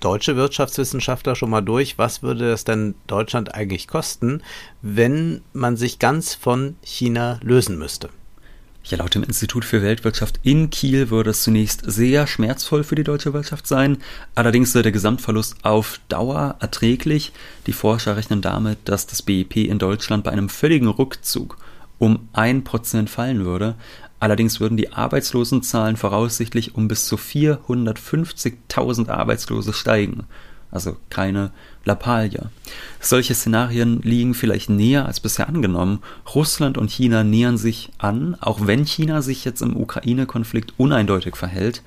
deutsche 0.00 0.36
Wirtschaftswissenschaftler 0.36 1.36
schon 1.36 1.50
mal 1.50 1.60
durch, 1.60 1.98
was 1.98 2.22
würde 2.22 2.52
es 2.52 2.64
denn 2.64 2.94
Deutschland 3.06 3.54
eigentlich 3.54 3.88
kosten, 3.88 4.42
wenn 4.82 5.42
man 5.52 5.76
sich 5.76 5.98
ganz 5.98 6.34
von 6.34 6.76
China 6.82 7.40
lösen 7.42 7.78
müsste? 7.78 8.10
Ja, 8.84 8.96
laut 8.96 9.14
dem 9.14 9.22
Institut 9.22 9.66
für 9.66 9.82
Weltwirtschaft 9.82 10.40
in 10.44 10.70
Kiel 10.70 11.10
würde 11.10 11.30
es 11.30 11.42
zunächst 11.42 11.82
sehr 11.84 12.26
schmerzvoll 12.26 12.84
für 12.84 12.94
die 12.94 13.04
deutsche 13.04 13.34
Wirtschaft 13.34 13.66
sein. 13.66 13.98
Allerdings 14.34 14.72
sei 14.72 14.80
der 14.80 14.92
Gesamtverlust 14.92 15.56
auf 15.62 16.00
Dauer 16.08 16.56
erträglich. 16.60 17.32
Die 17.66 17.74
Forscher 17.74 18.16
rechnen 18.16 18.40
damit, 18.40 18.78
dass 18.86 19.06
das 19.06 19.20
BIP 19.20 19.56
in 19.56 19.78
Deutschland 19.78 20.24
bei 20.24 20.30
einem 20.30 20.48
völligen 20.48 20.88
Rückzug 20.88 21.58
um 21.98 22.28
ein 22.32 22.64
Prozent 22.64 23.10
fallen 23.10 23.44
würde. 23.44 23.74
Allerdings 24.20 24.60
würden 24.60 24.76
die 24.76 24.92
Arbeitslosenzahlen 24.92 25.96
voraussichtlich 25.96 26.74
um 26.74 26.88
bis 26.88 27.06
zu 27.06 27.16
450.000 27.16 29.08
Arbeitslose 29.08 29.72
steigen. 29.72 30.24
Also 30.70 30.96
keine 31.08 31.50
Lappalie. 31.84 32.50
Solche 33.00 33.34
Szenarien 33.34 34.02
liegen 34.02 34.34
vielleicht 34.34 34.68
näher 34.68 35.06
als 35.06 35.18
bisher 35.18 35.48
angenommen. 35.48 36.00
Russland 36.34 36.76
und 36.76 36.90
China 36.90 37.24
nähern 37.24 37.56
sich 37.56 37.90
an, 37.96 38.36
auch 38.40 38.66
wenn 38.66 38.84
China 38.84 39.22
sich 39.22 39.46
jetzt 39.46 39.62
im 39.62 39.76
Ukraine-Konflikt 39.76 40.74
uneindeutig 40.76 41.36
verhält. 41.36 41.82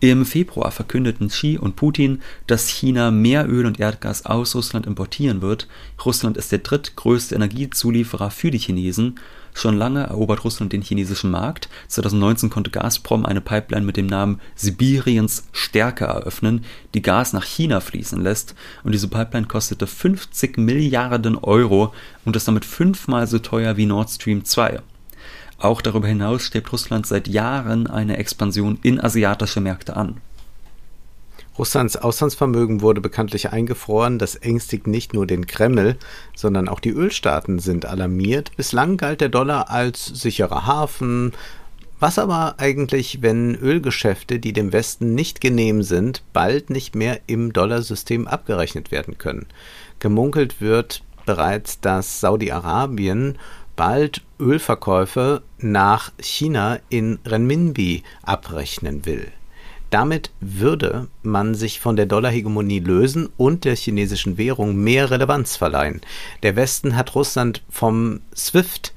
Im 0.00 0.24
Februar 0.24 0.72
verkündeten 0.72 1.28
Xi 1.28 1.58
und 1.58 1.76
Putin, 1.76 2.22
dass 2.46 2.68
China 2.68 3.10
mehr 3.10 3.48
Öl 3.48 3.66
und 3.66 3.78
Erdgas 3.78 4.24
aus 4.24 4.54
Russland 4.54 4.86
importieren 4.86 5.42
wird. 5.42 5.68
Russland 6.04 6.38
ist 6.38 6.50
der 6.52 6.60
drittgrößte 6.60 7.34
Energiezulieferer 7.34 8.30
für 8.30 8.50
die 8.50 8.58
Chinesen 8.58 9.16
Schon 9.54 9.76
lange 9.76 10.04
erobert 10.04 10.44
Russland 10.44 10.72
den 10.72 10.82
chinesischen 10.82 11.30
Markt. 11.30 11.68
2019 11.88 12.50
konnte 12.50 12.70
Gazprom 12.70 13.26
eine 13.26 13.40
Pipeline 13.40 13.84
mit 13.84 13.96
dem 13.96 14.06
Namen 14.06 14.40
Sibiriens 14.54 15.44
Stärke 15.52 16.06
eröffnen, 16.06 16.64
die 16.94 17.02
Gas 17.02 17.32
nach 17.32 17.44
China 17.44 17.80
fließen 17.80 18.20
lässt. 18.20 18.54
Und 18.82 18.92
diese 18.92 19.08
Pipeline 19.08 19.46
kostete 19.46 19.86
50 19.86 20.58
Milliarden 20.58 21.36
Euro 21.36 21.92
und 22.24 22.36
ist 22.36 22.48
damit 22.48 22.64
fünfmal 22.64 23.26
so 23.26 23.38
teuer 23.38 23.76
wie 23.76 23.86
Nord 23.86 24.10
Stream 24.10 24.44
2. 24.44 24.80
Auch 25.58 25.80
darüber 25.80 26.08
hinaus 26.08 26.42
strebt 26.42 26.72
Russland 26.72 27.06
seit 27.06 27.28
Jahren 27.28 27.86
eine 27.86 28.16
Expansion 28.16 28.78
in 28.82 29.00
asiatische 29.00 29.60
Märkte 29.60 29.96
an. 29.96 30.20
Russlands 31.58 31.96
Auslandsvermögen 31.96 32.80
wurde 32.80 33.00
bekanntlich 33.00 33.50
eingefroren. 33.50 34.18
Das 34.18 34.36
ängstigt 34.36 34.86
nicht 34.86 35.12
nur 35.12 35.26
den 35.26 35.46
Kreml, 35.46 35.96
sondern 36.34 36.68
auch 36.68 36.80
die 36.80 36.90
Ölstaaten 36.90 37.58
sind 37.58 37.84
alarmiert. 37.84 38.56
Bislang 38.56 38.96
galt 38.96 39.20
der 39.20 39.28
Dollar 39.28 39.70
als 39.70 40.06
sicherer 40.06 40.66
Hafen. 40.66 41.32
Was 42.00 42.18
aber 42.18 42.54
eigentlich, 42.58 43.22
wenn 43.22 43.54
Ölgeschäfte, 43.54 44.40
die 44.40 44.52
dem 44.52 44.72
Westen 44.72 45.14
nicht 45.14 45.40
genehm 45.40 45.82
sind, 45.82 46.22
bald 46.32 46.70
nicht 46.70 46.96
mehr 46.96 47.20
im 47.26 47.52
Dollarsystem 47.52 48.26
abgerechnet 48.26 48.90
werden 48.90 49.18
können? 49.18 49.46
Gemunkelt 50.00 50.60
wird 50.60 51.04
bereits, 51.26 51.80
dass 51.80 52.20
Saudi-Arabien 52.20 53.38
bald 53.76 54.22
Ölverkäufe 54.40 55.42
nach 55.58 56.12
China 56.18 56.80
in 56.88 57.20
Renminbi 57.24 58.02
abrechnen 58.22 59.06
will. 59.06 59.30
Damit 59.92 60.30
würde 60.40 61.08
man 61.22 61.54
sich 61.54 61.78
von 61.78 61.96
der 61.96 62.06
Dollarhegemonie 62.06 62.78
lösen 62.78 63.28
und 63.36 63.66
der 63.66 63.76
chinesischen 63.76 64.38
Währung 64.38 64.74
mehr 64.74 65.10
Relevanz 65.10 65.56
verleihen. 65.56 66.00
Der 66.42 66.56
Westen 66.56 66.96
hat 66.96 67.14
Russland 67.14 67.62
vom 67.68 68.20
SWIFT 68.34 68.94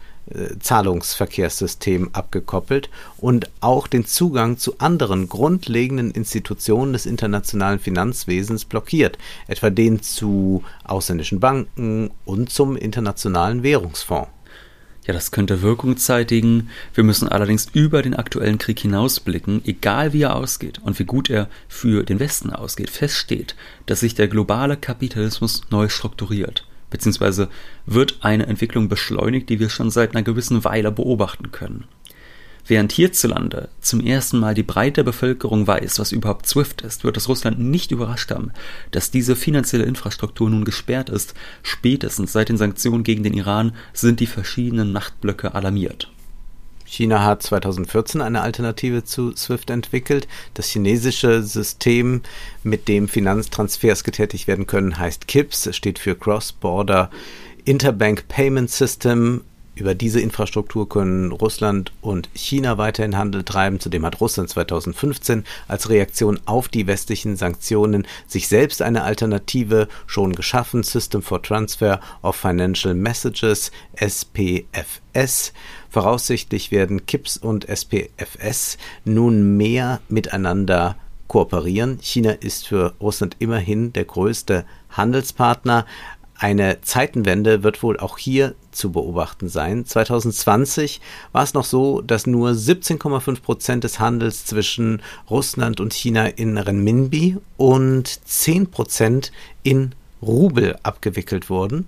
Zahlungsverkehrssystem 0.59 2.11
abgekoppelt 2.13 2.89
und 3.17 3.51
auch 3.59 3.87
den 3.87 4.05
Zugang 4.05 4.57
zu 4.57 4.79
anderen 4.79 5.27
grundlegenden 5.27 6.11
Institutionen 6.11 6.93
des 6.93 7.05
internationalen 7.05 7.79
Finanzwesens 7.79 8.63
blockiert, 8.63 9.17
etwa 9.47 9.69
den 9.69 10.01
zu 10.01 10.63
ausländischen 10.85 11.41
Banken 11.41 12.09
und 12.23 12.49
zum 12.49 12.77
Internationalen 12.77 13.63
Währungsfonds. 13.63 14.29
Ja, 15.05 15.13
das 15.13 15.29
könnte 15.29 15.62
Wirkung 15.62 15.97
zeitigen. 15.97 16.69
Wir 16.95 17.03
müssen 17.03 17.27
allerdings 17.29 17.67
über 17.74 18.01
den 18.01 18.15
aktuellen 18.15 18.57
Krieg 18.57 18.79
hinausblicken, 18.79 19.62
egal 19.65 20.13
wie 20.13 20.24
er 20.24 20.35
ausgeht 20.35 20.79
und 20.79 20.97
wie 20.97 21.05
gut 21.05 21.29
er 21.29 21.47
für 21.67 22.03
den 22.03 22.19
Westen 22.19 22.50
ausgeht. 22.50 22.89
Feststeht, 22.89 23.55
dass 23.85 24.00
sich 24.00 24.15
der 24.15 24.27
globale 24.27 24.77
Kapitalismus 24.77 25.62
neu 25.69 25.89
strukturiert, 25.89 26.65
beziehungsweise 26.89 27.50
wird 27.85 28.17
eine 28.21 28.47
Entwicklung 28.47 28.89
beschleunigt, 28.89 29.50
die 29.50 29.59
wir 29.59 29.69
schon 29.69 29.91
seit 29.91 30.15
einer 30.15 30.24
gewissen 30.24 30.63
Weile 30.63 30.91
beobachten 30.91 31.51
können. 31.51 31.85
Während 32.67 32.91
hierzulande 32.91 33.69
zum 33.79 34.00
ersten 34.00 34.39
Mal 34.39 34.55
die 34.55 34.63
breite 34.63 35.03
Bevölkerung 35.03 35.68
weiß, 35.68 36.00
was 36.00 36.11
überhaupt 36.11 36.48
SWIFT 36.48 36.81
ist, 36.81 37.03
wird 37.03 37.16
es 37.16 37.29
Russland 37.29 37.59
nicht 37.59 37.92
überrascht 37.92 38.31
haben, 38.31 38.51
dass 38.89 39.11
diese 39.11 39.35
finanzielle 39.35 39.85
Infrastruktur 39.85 40.50
nun 40.50 40.66
gesperrt 40.66 41.09
ist. 41.09 41.35
Spätestens 41.61 42.33
seit 42.33 42.50
den 42.50 42.57
Sanktionen 42.57 43.03
gegen 43.03 43.22
den 43.22 43.35
Iran 43.35 43.74
sind 43.94 44.20
die 44.20 44.25
verschiedenen 44.25 44.92
Machtblöcke 44.92 45.53
alarmiert. 45.53 46.11
China 46.85 47.24
hat 47.24 47.44
2014 47.44 48.22
eine 48.22 48.42
Alternative 48.42 49.03
zu 49.03 49.35
SWIFT 49.35 49.70
entwickelt. 49.70 50.27
Das 50.55 50.70
chinesische 50.70 51.44
System, 51.44 52.22
mit 52.63 52.87
dem 52.87 53.07
Finanztransfers 53.07 54.03
getätigt 54.03 54.48
werden 54.48 54.66
können, 54.66 54.98
heißt 54.98 55.27
KIPS, 55.27 55.75
steht 55.75 56.00
für 56.00 56.16
Cross-Border 56.16 57.11
Interbank 57.66 58.27
Payment 58.27 58.70
System 58.70 59.42
über 59.75 59.94
diese 59.94 60.22
Infrastruktur 60.22 60.88
können 60.88 61.31
Russland 61.31 61.92
und 62.01 62.29
China 62.33 62.77
weiterhin 62.77 63.18
Handel 63.18 63.44
treiben. 63.44 63.79
Zudem 63.79 64.05
hat 64.05 64.22
Russland 64.22 64.50
2015 64.50 65.44
als 65.68 65.90
Reaktion 65.90 66.40
auf 66.46 66.70
die 66.70 66.88
westlichen 66.88 67.35
Sanktionen 67.35 68.07
sich 68.27 68.48
selbst 68.48 68.81
eine 68.81 69.03
Alternative 69.03 69.88
schon 70.07 70.33
geschaffen, 70.33 70.83
System 70.83 71.22
for 71.22 71.42
Transfer 71.42 72.00
of 72.22 72.35
Financial 72.35 72.94
Messages, 72.94 73.72
SPFS. 73.96 75.53
Voraussichtlich 75.90 76.72
werden 76.72 77.05
KIPS 77.05 77.38
und 77.38 77.68
SPFS 77.68 78.77
nun 79.03 79.57
mehr 79.57 80.01
miteinander 80.07 80.96
kooperieren. 81.27 82.00
China 82.01 82.31
ist 82.31 82.68
für 82.68 82.94
Russland 83.01 83.35
immerhin 83.40 83.94
der 83.94 84.05
größte 84.05 84.66
Handelspartner. 84.92 85.85
Eine 86.46 86.79
Zeitenwende 86.81 87.64
wird 87.64 87.81
wohl 87.81 87.98
auch 87.98 88.20
hier 88.20 88.53
zu 88.70 88.92
beobachten 88.92 89.50
sein. 89.50 89.84
2020 89.84 91.01
war 91.31 91.42
es 91.42 91.55
noch 91.55 91.66
so, 91.66 92.01
dass 92.01 92.27
nur 92.27 92.51
17,5 92.51 93.42
Prozent 93.42 93.84
des 93.84 94.00
Handels 94.00 94.46
zwischen 94.46 95.01
Russland 95.27 95.79
und 95.79 95.92
China 95.92 96.27
in 96.27 96.60
Renminbi 96.60 97.38
und 97.58 98.20
10 98.27 98.70
Prozent 98.70 99.31
in 99.64 99.96
Rubel 100.22 100.77
abgewickelt 100.84 101.50
wurden. 101.50 101.88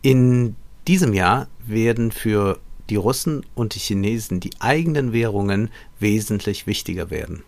In 0.00 0.56
diesem 0.88 1.12
Jahr 1.12 1.48
werden 1.66 2.10
für 2.10 2.58
die 2.88 2.96
Russen 2.96 3.44
und 3.54 3.74
die 3.74 3.80
Chinesen 3.80 4.40
die 4.40 4.52
eigenen 4.60 5.12
Währungen 5.12 5.68
wesentlich 6.00 6.66
wichtiger 6.66 7.10
werden. 7.10 7.42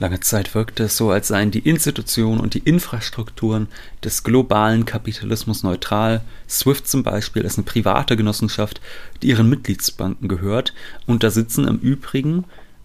Lange 0.00 0.20
Zeit 0.20 0.54
wirkte 0.54 0.84
es 0.84 0.96
so, 0.96 1.10
als 1.10 1.28
seien 1.28 1.50
die 1.50 1.58
Institutionen 1.58 2.40
und 2.40 2.54
die 2.54 2.60
Infrastrukturen 2.60 3.66
des 4.04 4.22
globalen 4.22 4.84
Kapitalismus 4.84 5.64
neutral. 5.64 6.22
SWIFT 6.48 6.86
zum 6.86 7.02
Beispiel 7.02 7.42
ist 7.42 7.58
eine 7.58 7.64
private 7.64 8.16
Genossenschaft, 8.16 8.80
die 9.22 9.28
ihren 9.28 9.48
Mitgliedsbanken 9.48 10.28
gehört 10.28 10.72
und 11.06 11.24
da 11.24 11.30
sitzen 11.30 11.66
im 11.66 11.78
Übrigen 11.78 12.44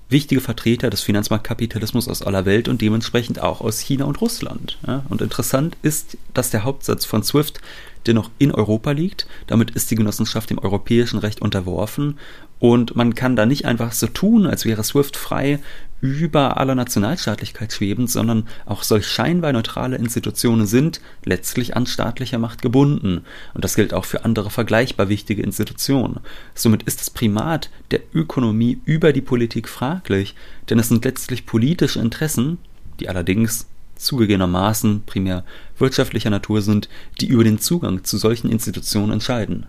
wichtige 0.09 0.41
Vertreter 0.41 0.89
des 0.89 1.01
Finanzmarktkapitalismus 1.01 2.07
aus 2.07 2.21
aller 2.21 2.45
Welt 2.45 2.67
und 2.67 2.81
dementsprechend 2.81 3.39
auch 3.39 3.61
aus 3.61 3.79
China 3.79 4.05
und 4.05 4.21
Russland. 4.21 4.77
Und 5.09 5.21
interessant 5.21 5.75
ist, 5.81 6.17
dass 6.33 6.51
der 6.51 6.63
Hauptsatz 6.63 7.05
von 7.05 7.23
SWIFT 7.23 7.61
dennoch 8.05 8.29
in 8.37 8.51
Europa 8.51 8.91
liegt. 8.91 9.27
Damit 9.47 9.71
ist 9.71 9.89
die 9.89 9.95
Genossenschaft 9.95 10.49
dem 10.49 10.59
europäischen 10.59 11.19
Recht 11.19 11.41
unterworfen 11.41 12.19
und 12.59 12.95
man 12.95 13.15
kann 13.15 13.35
da 13.35 13.45
nicht 13.45 13.65
einfach 13.65 13.91
so 13.91 14.07
tun, 14.07 14.45
als 14.45 14.65
wäre 14.65 14.83
SWIFT 14.83 15.17
frei 15.17 15.59
über 16.03 16.57
aller 16.57 16.75
Nationalstaatlichkeit 16.75 17.71
schwebend, 17.71 18.11
sondern 18.11 18.45
auch 18.65 18.83
solch 18.83 19.07
scheinbar 19.07 19.53
neutrale 19.53 19.95
Institutionen 19.95 20.67
sind 20.67 20.99
letztlich 21.23 21.77
an 21.77 21.85
staatlicher 21.85 22.39
Macht 22.39 22.61
gebunden. 22.61 23.21
Und 23.53 23.63
das 23.63 23.77
gilt 23.77 23.93
auch 23.93 24.03
für 24.03 24.25
andere 24.25 24.49
vergleichbar 24.49 25.07
wichtige 25.07 25.41
Institutionen. 25.41 26.19
Somit 26.55 26.83
ist 26.83 26.99
das 26.99 27.09
Primat 27.09 27.69
der 27.91 28.01
Ökonomie 28.13 28.81
über 28.83 29.13
die 29.13 29.21
Politik 29.21 29.69
fraglich, 29.69 30.35
denn 30.69 30.77
es 30.77 30.89
sind 30.89 31.05
letztlich 31.05 31.45
politische 31.45 32.01
Interessen, 32.01 32.57
die 32.99 33.07
allerdings 33.07 33.67
zugegebenermaßen 33.95 35.03
primär 35.05 35.45
wirtschaftlicher 35.77 36.29
Natur 36.29 36.61
sind, 36.61 36.89
die 37.21 37.27
über 37.27 37.45
den 37.45 37.59
Zugang 37.59 38.03
zu 38.03 38.17
solchen 38.17 38.51
Institutionen 38.51 39.13
entscheiden. 39.13 39.67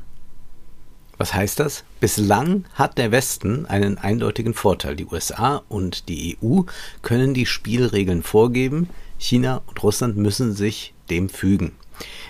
Was 1.16 1.34
heißt 1.34 1.60
das? 1.60 1.84
Bislang 2.00 2.64
hat 2.74 2.98
der 2.98 3.12
Westen 3.12 3.66
einen 3.66 3.98
eindeutigen 3.98 4.54
Vorteil. 4.54 4.96
Die 4.96 5.06
USA 5.06 5.62
und 5.68 6.08
die 6.08 6.36
EU 6.42 6.62
können 7.02 7.34
die 7.34 7.46
Spielregeln 7.46 8.22
vorgeben. 8.22 8.88
China 9.18 9.62
und 9.66 9.82
Russland 9.82 10.16
müssen 10.16 10.54
sich 10.54 10.92
dem 11.10 11.28
fügen. 11.28 11.72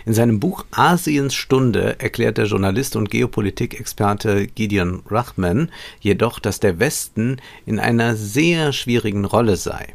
In 0.05 0.13
seinem 0.13 0.41
Buch 0.41 0.67
Asiens 0.71 1.35
Stunde 1.35 1.99
erklärt 1.99 2.37
der 2.37 2.45
Journalist 2.45 2.97
und 2.97 3.11
Geopolitikexperte 3.11 4.47
Gideon 4.49 5.03
Rachman 5.09 5.71
jedoch, 6.01 6.39
dass 6.39 6.61
der 6.61 6.79
Westen 6.79 7.41
in 7.65 7.79
einer 7.79 8.15
sehr 8.15 8.75
schwierigen 8.75 9.25
Rolle 9.25 9.57
sei. 9.57 9.95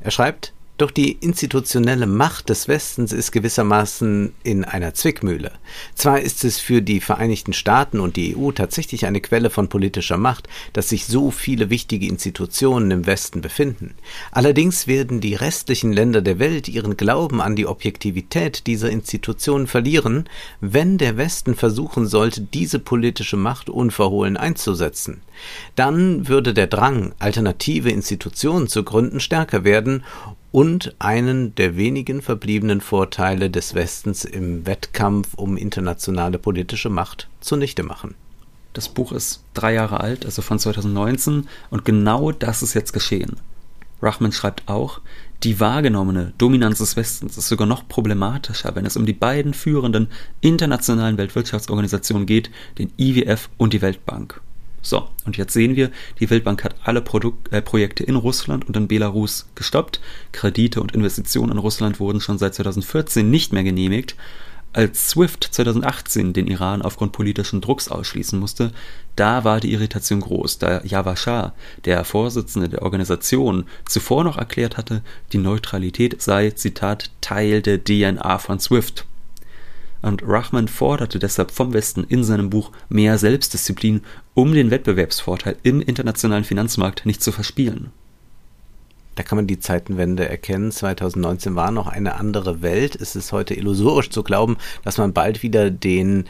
Er 0.00 0.10
schreibt, 0.10 0.53
Doch 0.76 0.90
die 0.90 1.12
institutionelle 1.12 2.08
Macht 2.08 2.48
des 2.48 2.66
Westens 2.66 3.12
ist 3.12 3.30
gewissermaßen 3.30 4.32
in 4.42 4.64
einer 4.64 4.92
Zwickmühle. 4.92 5.52
Zwar 5.94 6.20
ist 6.20 6.42
es 6.42 6.58
für 6.58 6.82
die 6.82 7.00
Vereinigten 7.00 7.52
Staaten 7.52 8.00
und 8.00 8.16
die 8.16 8.36
EU 8.36 8.50
tatsächlich 8.50 9.06
eine 9.06 9.20
Quelle 9.20 9.50
von 9.50 9.68
politischer 9.68 10.16
Macht, 10.16 10.48
dass 10.72 10.88
sich 10.88 11.06
so 11.06 11.30
viele 11.30 11.70
wichtige 11.70 12.08
Institutionen 12.08 12.90
im 12.90 13.06
Westen 13.06 13.40
befinden. 13.40 13.94
Allerdings 14.32 14.88
werden 14.88 15.20
die 15.20 15.36
restlichen 15.36 15.92
Länder 15.92 16.22
der 16.22 16.40
Welt 16.40 16.66
ihren 16.66 16.96
Glauben 16.96 17.40
an 17.40 17.54
die 17.54 17.68
Objektivität 17.68 18.66
dieser 18.66 18.90
Institutionen 18.90 19.68
verlieren, 19.68 20.28
wenn 20.60 20.98
der 20.98 21.16
Westen 21.16 21.54
versuchen 21.54 22.08
sollte, 22.08 22.40
diese 22.40 22.80
politische 22.80 23.36
Macht 23.36 23.70
unverhohlen 23.70 24.36
einzusetzen. 24.36 25.22
Dann 25.76 26.26
würde 26.26 26.52
der 26.52 26.66
Drang, 26.66 27.14
alternative 27.20 27.90
Institutionen 27.90 28.66
zu 28.66 28.82
gründen, 28.82 29.20
stärker 29.20 29.62
werden 29.62 30.02
und 30.54 30.94
einen 31.00 31.52
der 31.56 31.76
wenigen 31.76 32.22
verbliebenen 32.22 32.80
Vorteile 32.80 33.50
des 33.50 33.74
Westens 33.74 34.24
im 34.24 34.64
Wettkampf 34.66 35.34
um 35.34 35.56
internationale 35.56 36.38
politische 36.38 36.90
Macht 36.90 37.28
zunichte 37.40 37.82
machen. 37.82 38.14
Das 38.72 38.88
Buch 38.88 39.10
ist 39.10 39.42
drei 39.54 39.74
Jahre 39.74 39.98
alt, 39.98 40.24
also 40.24 40.42
von 40.42 40.60
2019, 40.60 41.48
und 41.70 41.84
genau 41.84 42.30
das 42.30 42.62
ist 42.62 42.74
jetzt 42.74 42.92
geschehen. 42.92 43.34
Rachman 44.00 44.30
schreibt 44.30 44.68
auch, 44.68 45.00
die 45.42 45.58
wahrgenommene 45.58 46.34
Dominanz 46.38 46.78
des 46.78 46.94
Westens 46.94 47.36
ist 47.36 47.48
sogar 47.48 47.66
noch 47.66 47.88
problematischer, 47.88 48.76
wenn 48.76 48.86
es 48.86 48.96
um 48.96 49.06
die 49.06 49.12
beiden 49.12 49.54
führenden 49.54 50.06
internationalen 50.40 51.18
Weltwirtschaftsorganisationen 51.18 52.26
geht, 52.26 52.48
den 52.78 52.92
IWF 52.96 53.50
und 53.56 53.72
die 53.72 53.82
Weltbank. 53.82 54.40
So, 54.84 55.08
und 55.24 55.38
jetzt 55.38 55.54
sehen 55.54 55.76
wir, 55.76 55.90
die 56.20 56.28
Weltbank 56.28 56.62
hat 56.62 56.76
alle 56.84 57.00
Produk 57.00 57.36
äh, 57.50 57.62
Projekte 57.62 58.04
in 58.04 58.16
Russland 58.16 58.68
und 58.68 58.76
in 58.76 58.86
Belarus 58.86 59.46
gestoppt. 59.54 59.98
Kredite 60.30 60.82
und 60.82 60.92
Investitionen 60.92 61.52
in 61.52 61.58
Russland 61.58 62.00
wurden 62.00 62.20
schon 62.20 62.36
seit 62.36 62.54
2014 62.54 63.28
nicht 63.28 63.54
mehr 63.54 63.64
genehmigt. 63.64 64.14
Als 64.74 65.08
SWIFT 65.08 65.44
2018 65.52 66.34
den 66.34 66.48
Iran 66.48 66.82
aufgrund 66.82 67.12
politischen 67.12 67.62
Drucks 67.62 67.88
ausschließen 67.88 68.38
musste, 68.38 68.72
da 69.16 69.42
war 69.44 69.60
die 69.60 69.72
Irritation 69.72 70.20
groß, 70.20 70.58
da 70.58 70.82
Shah, 71.16 71.54
der 71.86 72.04
Vorsitzende 72.04 72.68
der 72.68 72.82
Organisation, 72.82 73.64
zuvor 73.88 74.22
noch 74.24 74.36
erklärt 74.36 74.76
hatte, 74.76 75.02
die 75.32 75.38
Neutralität 75.38 76.20
sei, 76.20 76.50
Zitat, 76.50 77.10
Teil 77.22 77.62
der 77.62 77.82
DNA 77.82 78.38
von 78.38 78.58
SWIFT 78.58 79.06
und 80.04 80.22
Rahman 80.22 80.68
forderte 80.68 81.18
deshalb 81.18 81.50
vom 81.50 81.72
Westen 81.72 82.04
in 82.04 82.24
seinem 82.24 82.50
Buch 82.50 82.72
mehr 82.90 83.16
Selbstdisziplin, 83.16 84.02
um 84.34 84.52
den 84.52 84.70
Wettbewerbsvorteil 84.70 85.56
im 85.62 85.80
internationalen 85.80 86.44
Finanzmarkt 86.44 87.06
nicht 87.06 87.22
zu 87.22 87.32
verspielen. 87.32 87.92
Da 89.14 89.22
kann 89.22 89.36
man 89.36 89.46
die 89.46 89.60
Zeitenwende 89.60 90.28
erkennen. 90.28 90.72
2019 90.72 91.54
war 91.54 91.70
noch 91.70 91.86
eine 91.86 92.16
andere 92.16 92.62
Welt. 92.62 92.96
Es 92.96 93.14
ist 93.14 93.32
heute 93.32 93.54
illusorisch 93.54 94.10
zu 94.10 94.24
glauben, 94.24 94.56
dass 94.82 94.98
man 94.98 95.12
bald 95.12 95.42
wieder 95.42 95.70
den 95.70 96.24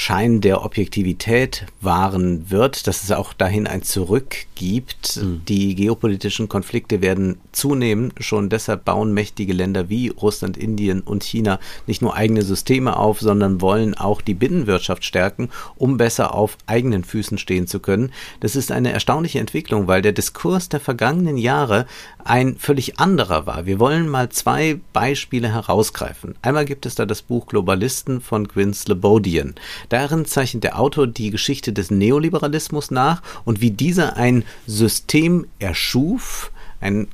Schein 0.00 0.40
der 0.40 0.64
Objektivität 0.64 1.66
wahren 1.82 2.50
wird, 2.50 2.86
dass 2.86 3.02
es 3.02 3.12
auch 3.12 3.34
dahin 3.34 3.66
ein 3.66 3.82
Zurück 3.82 4.46
gibt. 4.54 5.18
Mhm. 5.18 5.42
Die 5.46 5.74
geopolitischen 5.74 6.48
Konflikte 6.48 7.02
werden 7.02 7.38
zunehmen. 7.52 8.10
Schon 8.18 8.48
deshalb 8.48 8.86
bauen 8.86 9.12
mächtige 9.12 9.52
Länder 9.52 9.90
wie 9.90 10.08
Russland, 10.08 10.56
Indien 10.56 11.02
und 11.02 11.22
China 11.22 11.60
nicht 11.86 12.00
nur 12.00 12.14
eigene 12.14 12.40
Systeme 12.40 12.96
auf, 12.96 13.20
sondern 13.20 13.60
wollen 13.60 13.94
auch 13.94 14.22
die 14.22 14.32
Binnenwirtschaft 14.32 15.04
stärken, 15.04 15.50
um 15.76 15.98
besser 15.98 16.34
auf 16.34 16.56
eigenen 16.66 17.04
Füßen 17.04 17.36
stehen 17.36 17.66
zu 17.66 17.78
können. 17.78 18.10
Das 18.40 18.56
ist 18.56 18.72
eine 18.72 18.92
erstaunliche 18.92 19.38
Entwicklung, 19.38 19.86
weil 19.86 20.00
der 20.00 20.12
Diskurs 20.12 20.70
der 20.70 20.80
vergangenen 20.80 21.36
Jahre 21.36 21.84
ein 22.24 22.56
völlig 22.56 22.98
anderer 22.98 23.44
war. 23.44 23.66
Wir 23.66 23.78
wollen 23.78 24.08
mal 24.08 24.30
zwei 24.30 24.80
Beispiele 24.94 25.52
herausgreifen. 25.52 26.36
Einmal 26.40 26.64
gibt 26.64 26.86
es 26.86 26.94
da 26.94 27.04
das 27.04 27.20
Buch 27.20 27.46
Globalisten 27.46 28.22
von 28.22 28.48
Gwyn 28.48 28.72
Slobodian. 28.72 29.56
Darin 29.90 30.24
zeichnet 30.24 30.64
der 30.64 30.80
Autor 30.80 31.06
die 31.06 31.30
Geschichte 31.30 31.74
des 31.74 31.90
Neoliberalismus 31.90 32.90
nach 32.90 33.22
und 33.44 33.60
wie 33.60 33.72
dieser 33.72 34.16
ein 34.16 34.44
System 34.66 35.46
erschuf, 35.58 36.50
ein 36.80 37.08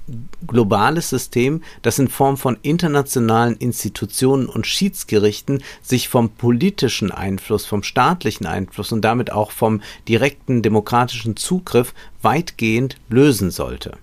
globales 0.47 1.09
System, 1.09 1.63
das 1.83 1.99
in 1.99 2.09
Form 2.09 2.37
von 2.37 2.57
internationalen 2.63 3.57
Institutionen 3.57 4.47
und 4.47 4.67
Schiedsgerichten 4.67 5.63
sich 5.83 6.09
vom 6.09 6.31
politischen 6.31 7.11
Einfluss, 7.11 7.67
vom 7.67 7.83
staatlichen 7.83 8.47
Einfluss 8.47 8.93
und 8.93 9.03
damit 9.03 9.33
auch 9.33 9.51
vom 9.51 9.83
direkten 10.07 10.63
demokratischen 10.63 11.37
Zugriff 11.37 11.95
weitgehend 12.23 12.97
lösen 13.09 13.51
sollte. 13.51 13.97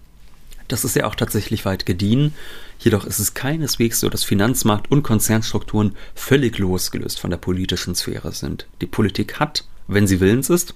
Das 0.67 0.83
ist 0.83 0.95
ja 0.95 1.05
auch 1.05 1.15
tatsächlich 1.15 1.65
weit 1.65 1.85
gediehen. 1.85 2.33
Jedoch 2.83 3.05
ist 3.05 3.19
es 3.19 3.33
keineswegs 3.33 4.01
so, 4.01 4.09
dass 4.09 4.25
Finanzmarkt 4.25 4.91
und 4.91 5.03
Konzernstrukturen 5.03 5.95
völlig 6.15 6.57
losgelöst 6.57 7.17
von 7.17 7.29
der 7.29 7.37
politischen 7.37 7.95
Sphäre 7.95 8.33
sind. 8.33 8.67
Die 8.81 8.87
Politik 8.87 9.39
hat, 9.39 9.63
wenn 9.87 10.05
sie 10.05 10.19
willens 10.19 10.49
ist, 10.49 10.75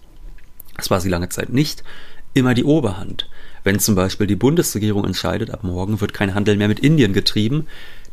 das 0.77 0.89
war 0.89 1.01
sie 1.01 1.09
lange 1.09 1.27
Zeit 1.27 1.49
nicht, 1.49 1.83
immer 2.33 2.53
die 2.53 2.63
Oberhand. 2.63 3.29
Wenn 3.65 3.79
zum 3.79 3.95
Beispiel 3.95 4.25
die 4.25 4.37
Bundesregierung 4.37 5.03
entscheidet, 5.03 5.49
ab 5.49 5.65
morgen 5.65 5.99
wird 5.99 6.13
kein 6.13 6.33
Handel 6.33 6.55
mehr 6.55 6.69
mit 6.69 6.79
Indien 6.79 7.11
getrieben, 7.11 7.67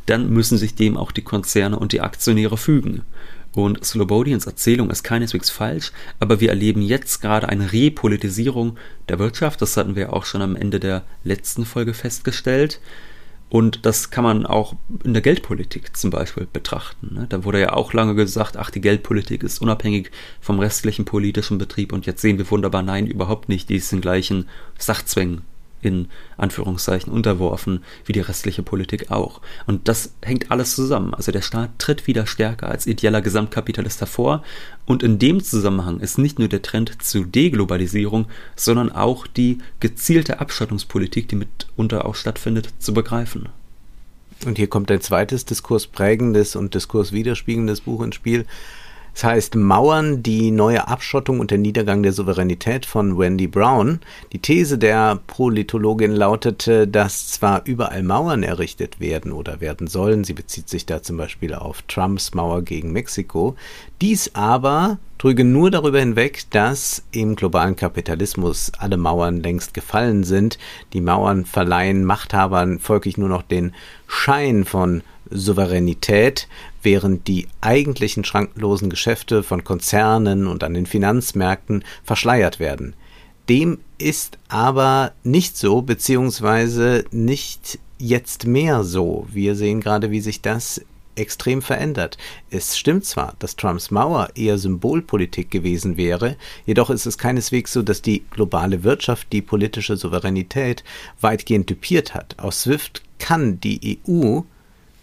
dann 0.07 0.29
müssen 0.29 0.59
sich 0.59 0.75
dem 0.75 0.97
auch 0.97 1.13
die 1.13 1.23
Konzerne 1.23 1.79
und 1.79 1.93
die 1.93 2.01
Aktionäre 2.01 2.57
fügen. 2.57 3.03
Und 3.53 3.85
Slobodians 3.85 4.47
Erzählung 4.47 4.91
ist 4.91 5.05
keineswegs 5.05 5.51
falsch, 5.51 5.93
aber 6.19 6.41
wir 6.41 6.49
erleben 6.49 6.83
jetzt 6.83 7.21
gerade 7.23 7.49
eine 7.49 7.73
Repolitisierung 7.73 8.77
der 9.09 9.21
Wirtschaft. 9.21 9.63
Das 9.63 9.77
hatten 9.77 9.95
wir 9.95 10.13
auch 10.13 10.25
schon 10.25 10.43
am 10.43 10.57
Ende 10.57 10.81
der 10.81 11.05
letzten 11.23 11.65
Folge 11.65 11.95
festgestellt. 11.95 12.81
Und 13.55 13.87
das 13.87 14.11
kann 14.11 14.25
man 14.25 14.47
auch 14.47 14.75
in 15.05 15.13
der 15.13 15.23
Geldpolitik 15.23 15.97
zum 15.97 16.11
Beispiel 16.11 16.49
betrachten. 16.53 17.15
Ne? 17.15 17.27
Da 17.29 17.45
wurde 17.45 17.61
ja 17.61 17.73
auch 17.73 17.93
lange 17.93 18.17
gesagt, 18.17 18.57
ach, 18.57 18.69
die 18.69 18.81
Geldpolitik 18.81 19.45
ist 19.45 19.63
unabhängig 19.63 20.11
vom 20.41 20.59
restlichen 20.59 21.05
politischen 21.05 21.57
Betrieb. 21.57 21.93
Und 21.93 22.05
jetzt 22.05 22.21
sehen 22.21 22.37
wir 22.37 22.51
wunderbar, 22.51 22.83
nein, 22.83 23.07
überhaupt 23.07 23.49
nicht. 23.49 23.69
Die 23.69 23.77
ist 23.77 23.93
den 23.93 24.01
gleichen 24.01 24.49
Sachzwängen 24.77 25.43
in 25.85 26.09
Anführungszeichen 26.37 27.13
unterworfen, 27.13 27.85
wie 28.05 28.13
die 28.13 28.21
restliche 28.21 28.63
Politik 28.63 29.11
auch. 29.11 29.41
Und 29.67 29.89
das 29.89 30.15
hängt 30.23 30.51
alles 30.51 30.75
zusammen. 30.75 31.15
Also 31.15 31.33
der 31.33 31.43
Staat 31.43 31.79
tritt 31.79 32.07
wieder 32.07 32.27
stärker 32.27 32.69
als 32.69 32.87
ideeller 32.87 33.23
Gesamtkapitalist 33.23 34.01
hervor 34.01 34.43
und 34.87 35.03
in 35.03 35.19
dem 35.19 35.43
Zusammenhang 35.43 36.01
ist 36.01 36.19
nicht 36.19 36.39
nur 36.39 36.49
der 36.49 36.63
Trend 36.63 37.03
zu 37.03 37.25
Deglobalisierung, 37.25 38.27
sondern 38.57 38.93
auch 38.93 39.27
die 39.27 39.59
gezielte 39.81 40.41
Abschottungspolitik, 40.41 41.29
die 41.29 41.37
mitunter 41.37 42.05
auch 42.05 42.15
stattfindet, 42.15 42.69
zu 42.79 42.93
begreifen. 42.93 43.49
Und 44.45 44.59
hier 44.59 44.67
kommt 44.67 44.91
ein 44.91 45.01
zweites 45.01 45.47
diskursprägendes 45.47 46.57
und 46.57 46.75
diskurswiderspiegelndes 46.75 47.81
Buch 47.81 48.03
ins 48.03 48.17
Spiel, 48.17 48.47
das 49.15 49.23
heißt 49.23 49.55
Mauern, 49.55 50.25
die 50.25 50.51
neue 50.51 50.89
Abschottung 50.89 51.39
und 51.39 51.53
der 51.53 51.59
Niedergang 51.59 52.03
der 52.03 52.13
Souveränität 52.13 52.85
von 52.85 53.17
Wendy 53.17 53.47
Brown. 53.47 54.01
Die 54.33 54.41
These 54.41 54.77
der 54.77 55.21
Politologin 55.29 56.11
lautete, 56.11 56.89
dass 56.89 57.29
zwar 57.29 57.63
überall 57.65 58.03
Mauern 58.03 58.43
errichtet 58.43 58.99
werden 58.99 59.31
oder 59.31 59.61
werden 59.61 59.87
sollen, 59.87 60.25
sie 60.25 60.33
bezieht 60.33 60.69
sich 60.69 60.85
da 60.85 61.01
zum 61.01 61.17
Beispiel 61.17 61.55
auf 61.55 61.83
Trumps 61.83 62.35
Mauer 62.35 62.63
gegen 62.63 62.91
Mexiko, 62.91 63.55
dies 64.03 64.35
aber 64.35 64.99
trüge 65.19 65.45
nur 65.45 65.71
darüber 65.71 66.01
hinweg, 66.01 66.43
dass 66.51 67.05
im 67.13 67.37
globalen 67.37 67.77
Kapitalismus 67.77 68.73
alle 68.79 68.97
Mauern 68.97 69.41
längst 69.41 69.73
gefallen 69.73 70.25
sind. 70.25 70.59
Die 70.93 71.01
Mauern 71.01 71.45
verleihen 71.45 72.05
Machthabern 72.05 72.81
folglich 72.81 73.17
nur 73.17 73.29
noch 73.29 73.43
den 73.43 73.73
Schein 74.07 74.65
von 74.65 75.03
Souveränität, 75.31 76.49
während 76.83 77.29
die 77.29 77.49
eigentlichen 77.61 78.25
schrankenlosen 78.25 78.91
Geschäfte 78.91 79.43
von 79.43 79.65
Konzernen 79.65 80.47
und 80.47 80.65
an 80.65 80.75
den 80.75 80.87
Finanzmärkten 80.87 81.85
verschleiert 82.03 82.61
werden. 82.61 82.95
Dem 83.49 83.79
ist 83.99 84.39
aber 84.49 85.13
nicht 85.23 85.57
so, 85.57 85.83
beziehungsweise 85.83 87.05
nicht 87.11 87.79
jetzt 87.99 88.47
mehr 88.47 88.85
so. 88.85 89.27
Wir 89.31 89.55
sehen 89.55 89.81
gerade, 89.81 90.11
wie 90.11 90.21
sich 90.21 90.41
das 90.41 90.81
extrem 91.17 91.63
verändert. 91.63 92.19
Es 92.51 92.77
stimmt 92.77 93.05
zwar, 93.05 93.35
dass 93.39 93.57
Trumps 93.57 93.91
Mauer 93.91 94.31
eher 94.35 94.59
Symbolpolitik 94.59 95.51
gewesen 95.51 95.97
wäre, 95.97 96.37
jedoch 96.67 96.91
ist 96.91 97.07
es 97.07 97.19
keineswegs 97.19 97.73
so, 97.73 97.83
dass 97.83 98.03
die 98.03 98.25
globale 98.31 98.83
Wirtschaft 98.83 99.33
die 99.33 99.43
politische 99.43 99.97
Souveränität 99.97 100.83
weitgehend 101.21 101.67
typiert 101.67 102.15
hat. 102.15 102.39
Aus 102.39 102.63
SWIFT 102.63 103.03
kann 103.19 103.61
die 103.61 104.01
EU 104.09 104.41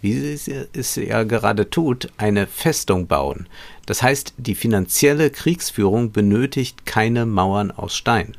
wie 0.02 0.36
sie 0.36 0.66
es 0.74 0.96
ja 0.96 1.22
gerade 1.22 1.70
tut, 1.70 2.08
eine 2.18 2.46
Festung 2.46 3.06
bauen. 3.06 3.46
Das 3.86 4.02
heißt, 4.02 4.34
die 4.36 4.54
finanzielle 4.54 5.30
Kriegsführung 5.30 6.12
benötigt 6.12 6.84
keine 6.84 7.24
Mauern 7.24 7.70
aus 7.70 7.96
Stein. 7.96 8.36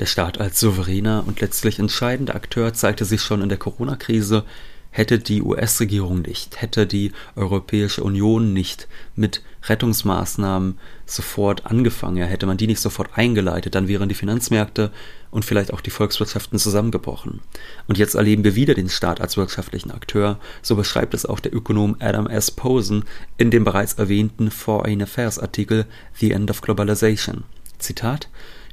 Der 0.00 0.06
Staat 0.06 0.40
als 0.40 0.58
souveräner 0.58 1.22
und 1.26 1.40
letztlich 1.40 1.78
entscheidender 1.78 2.34
Akteur 2.34 2.74
zeigte 2.74 3.04
sich 3.04 3.20
schon 3.20 3.42
in 3.42 3.48
der 3.48 3.58
Corona-Krise. 3.58 4.44
Hätte 4.90 5.18
die 5.18 5.42
US-Regierung 5.42 6.22
nicht, 6.22 6.60
hätte 6.60 6.86
die 6.86 7.12
Europäische 7.36 8.02
Union 8.02 8.52
nicht 8.52 8.88
mit 9.14 9.42
Rettungsmaßnahmen 9.68 10.78
sofort 11.06 11.66
angefangen. 11.66 12.16
Ja, 12.16 12.26
hätte 12.26 12.46
man 12.46 12.56
die 12.56 12.66
nicht 12.66 12.80
sofort 12.80 13.10
eingeleitet, 13.14 13.74
dann 13.74 13.88
wären 13.88 14.08
die 14.08 14.14
Finanzmärkte 14.14 14.90
und 15.30 15.44
vielleicht 15.44 15.72
auch 15.72 15.80
die 15.80 15.90
Volkswirtschaften 15.90 16.58
zusammengebrochen. 16.58 17.40
Und 17.86 17.98
jetzt 17.98 18.14
erleben 18.14 18.44
wir 18.44 18.54
wieder 18.54 18.74
den 18.74 18.88
Staat 18.88 19.20
als 19.20 19.36
wirtschaftlichen 19.36 19.90
Akteur. 19.90 20.38
So 20.62 20.76
beschreibt 20.76 21.14
es 21.14 21.26
auch 21.26 21.40
der 21.40 21.54
Ökonom 21.54 21.96
Adam 21.98 22.26
S. 22.26 22.50
Posen 22.50 23.04
in 23.36 23.50
dem 23.50 23.64
bereits 23.64 23.94
erwähnten 23.94 24.50
Foreign 24.50 25.02
Affairs 25.02 25.38
Artikel 25.38 25.86
The 26.14 26.32
End 26.32 26.50
of 26.50 26.60
Globalization. 26.60 27.44
Zitat 27.78 28.28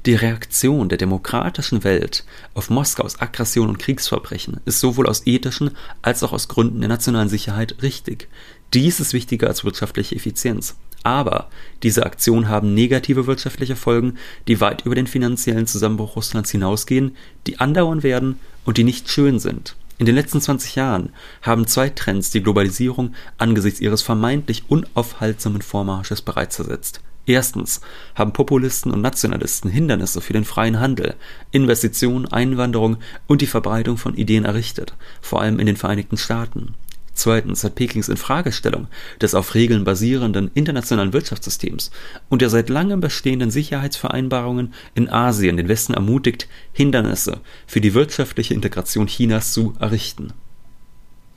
die 0.07 0.15
Reaktion 0.15 0.89
der 0.89 0.97
demokratischen 0.97 1.83
Welt 1.83 2.25
auf 2.55 2.71
Moskaus 2.71 3.21
Aggression 3.21 3.69
und 3.69 3.77
Kriegsverbrechen 3.77 4.59
ist 4.65 4.79
sowohl 4.79 5.07
aus 5.07 5.27
ethischen 5.27 5.71
als 6.01 6.23
auch 6.23 6.33
aus 6.33 6.47
Gründen 6.47 6.79
der 6.79 6.89
nationalen 6.89 7.29
Sicherheit 7.29 7.83
richtig. 7.83 8.27
Dies 8.73 8.99
ist 8.99 9.13
wichtiger 9.13 9.47
als 9.47 9.63
wirtschaftliche 9.65 10.15
Effizienz. 10.15 10.75
Aber 11.03 11.49
diese 11.83 12.05
Aktionen 12.05 12.47
haben 12.47 12.73
negative 12.73 13.25
wirtschaftliche 13.25 13.75
Folgen, 13.75 14.17
die 14.47 14.61
weit 14.61 14.85
über 14.85 14.95
den 14.95 15.07
finanziellen 15.07 15.65
Zusammenbruch 15.65 16.15
Russlands 16.15 16.51
hinausgehen, 16.51 17.15
die 17.47 17.59
andauern 17.59 18.03
werden 18.03 18.39
und 18.65 18.77
die 18.77 18.83
nicht 18.83 19.09
schön 19.09 19.39
sind. 19.39 19.75
In 19.97 20.05
den 20.05 20.15
letzten 20.15 20.41
20 20.41 20.75
Jahren 20.75 21.09
haben 21.41 21.67
zwei 21.67 21.89
Trends 21.89 22.31
die 22.31 22.41
Globalisierung 22.41 23.13
angesichts 23.37 23.81
ihres 23.81 24.01
vermeintlich 24.01 24.63
unaufhaltsamen 24.67 25.61
Vormarsches 25.61 26.21
bereits 26.21 26.59
ersetzt. 26.59 27.01
Erstens 27.27 27.81
haben 28.15 28.33
Populisten 28.33 28.91
und 28.91 29.01
Nationalisten 29.01 29.69
Hindernisse 29.69 30.21
für 30.21 30.33
den 30.33 30.43
freien 30.43 30.79
Handel, 30.79 31.15
Investitionen, 31.51 32.27
Einwanderung 32.27 32.97
und 33.27 33.41
die 33.41 33.47
Verbreitung 33.47 33.97
von 33.97 34.15
Ideen 34.15 34.45
errichtet, 34.45 34.95
vor 35.21 35.41
allem 35.41 35.59
in 35.59 35.67
den 35.67 35.77
Vereinigten 35.77 36.17
Staaten. 36.17 36.73
Zweitens 37.21 37.63
hat 37.63 37.75
Pekings 37.75 38.09
Infragestellung 38.09 38.87
des 39.21 39.35
auf 39.35 39.53
Regeln 39.53 39.83
basierenden 39.83 40.49
internationalen 40.55 41.13
Wirtschaftssystems 41.13 41.91
und 42.29 42.41
der 42.41 42.49
seit 42.49 42.67
langem 42.67 42.99
bestehenden 42.99 43.51
Sicherheitsvereinbarungen 43.51 44.73
in 44.95 45.07
Asien 45.07 45.55
den 45.55 45.67
Westen 45.67 45.93
ermutigt, 45.93 46.47
Hindernisse 46.73 47.41
für 47.67 47.79
die 47.79 47.93
wirtschaftliche 47.93 48.55
Integration 48.55 49.05
Chinas 49.05 49.53
zu 49.53 49.75
errichten 49.79 50.33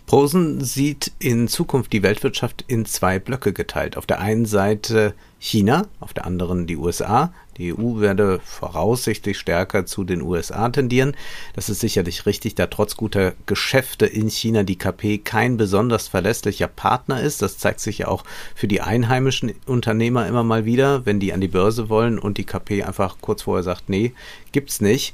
Posen 0.06 0.62
sieht 0.62 1.12
in 1.18 1.48
Zukunft 1.48 1.92
die 1.92 2.02
Weltwirtschaft 2.02 2.64
in 2.66 2.84
zwei 2.84 3.18
Blöcke 3.18 3.52
geteilt. 3.52 3.96
Auf 3.96 4.06
der 4.06 4.20
einen 4.20 4.44
Seite 4.44 5.14
China, 5.44 5.88
auf 6.00 6.14
der 6.14 6.24
anderen 6.24 6.66
die 6.66 6.78
USA. 6.78 7.30
Die 7.58 7.74
EU 7.74 8.00
werde 8.00 8.40
voraussichtlich 8.42 9.38
stärker 9.38 9.84
zu 9.84 10.02
den 10.02 10.22
USA 10.22 10.70
tendieren. 10.70 11.14
Das 11.52 11.68
ist 11.68 11.80
sicherlich 11.80 12.24
richtig, 12.24 12.54
da 12.54 12.66
trotz 12.66 12.96
guter 12.96 13.34
Geschäfte 13.44 14.06
in 14.06 14.30
China 14.30 14.62
die 14.62 14.78
KP 14.78 15.18
kein 15.18 15.58
besonders 15.58 16.08
verlässlicher 16.08 16.66
Partner 16.66 17.20
ist. 17.20 17.42
Das 17.42 17.58
zeigt 17.58 17.80
sich 17.80 17.98
ja 17.98 18.08
auch 18.08 18.24
für 18.54 18.68
die 18.68 18.80
einheimischen 18.80 19.52
Unternehmer 19.66 20.26
immer 20.26 20.44
mal 20.44 20.64
wieder, 20.64 21.04
wenn 21.04 21.20
die 21.20 21.34
an 21.34 21.42
die 21.42 21.48
Börse 21.48 21.90
wollen 21.90 22.18
und 22.18 22.38
die 22.38 22.44
KP 22.44 22.82
einfach 22.82 23.18
kurz 23.20 23.42
vorher 23.42 23.62
sagt, 23.62 23.90
nee, 23.90 24.14
gibt's 24.52 24.80
nicht 24.80 25.12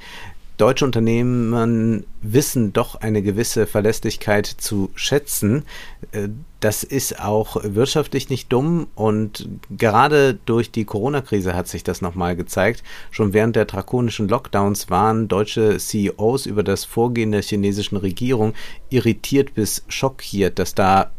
deutsche 0.61 0.85
Unternehmen 0.85 2.05
wissen 2.21 2.75
doch 2.75 2.97
eine 2.97 3.23
gewisse 3.23 3.67
Verlässlichkeit 3.67 4.45
zu 4.45 4.91
schätzen. 4.95 5.65
Das 6.61 6.85
ist 6.85 7.19
auch 7.19 7.57
wirtschaftlich 7.63 8.29
nicht 8.29 8.53
dumm 8.53 8.89
und 8.95 9.49
gerade 9.71 10.35
durch 10.45 10.71
die 10.71 10.85
Corona-Krise 10.85 11.55
hat 11.55 11.69
sich 11.69 11.85
das 11.85 12.03
nochmal 12.03 12.37
gezeigt. 12.37 12.83
Schon 13.11 13.33
während 13.33 13.57
der 13.57 13.65
drakonischen 13.65 14.29
Lockdowns 14.29 14.91
waren 14.91 15.27
deutsche 15.27 15.79
CEOs 15.79 16.45
über 16.45 16.63
das 16.63 16.85
Vorgehen 16.85 17.33
der 17.33 17.43
chinesischen 17.43 17.97
Regierung 17.97 18.53
irritiert 18.91 19.55
bis 19.55 19.85
schockiert, 19.89 20.59
dass 20.59 20.75
da 20.75 21.11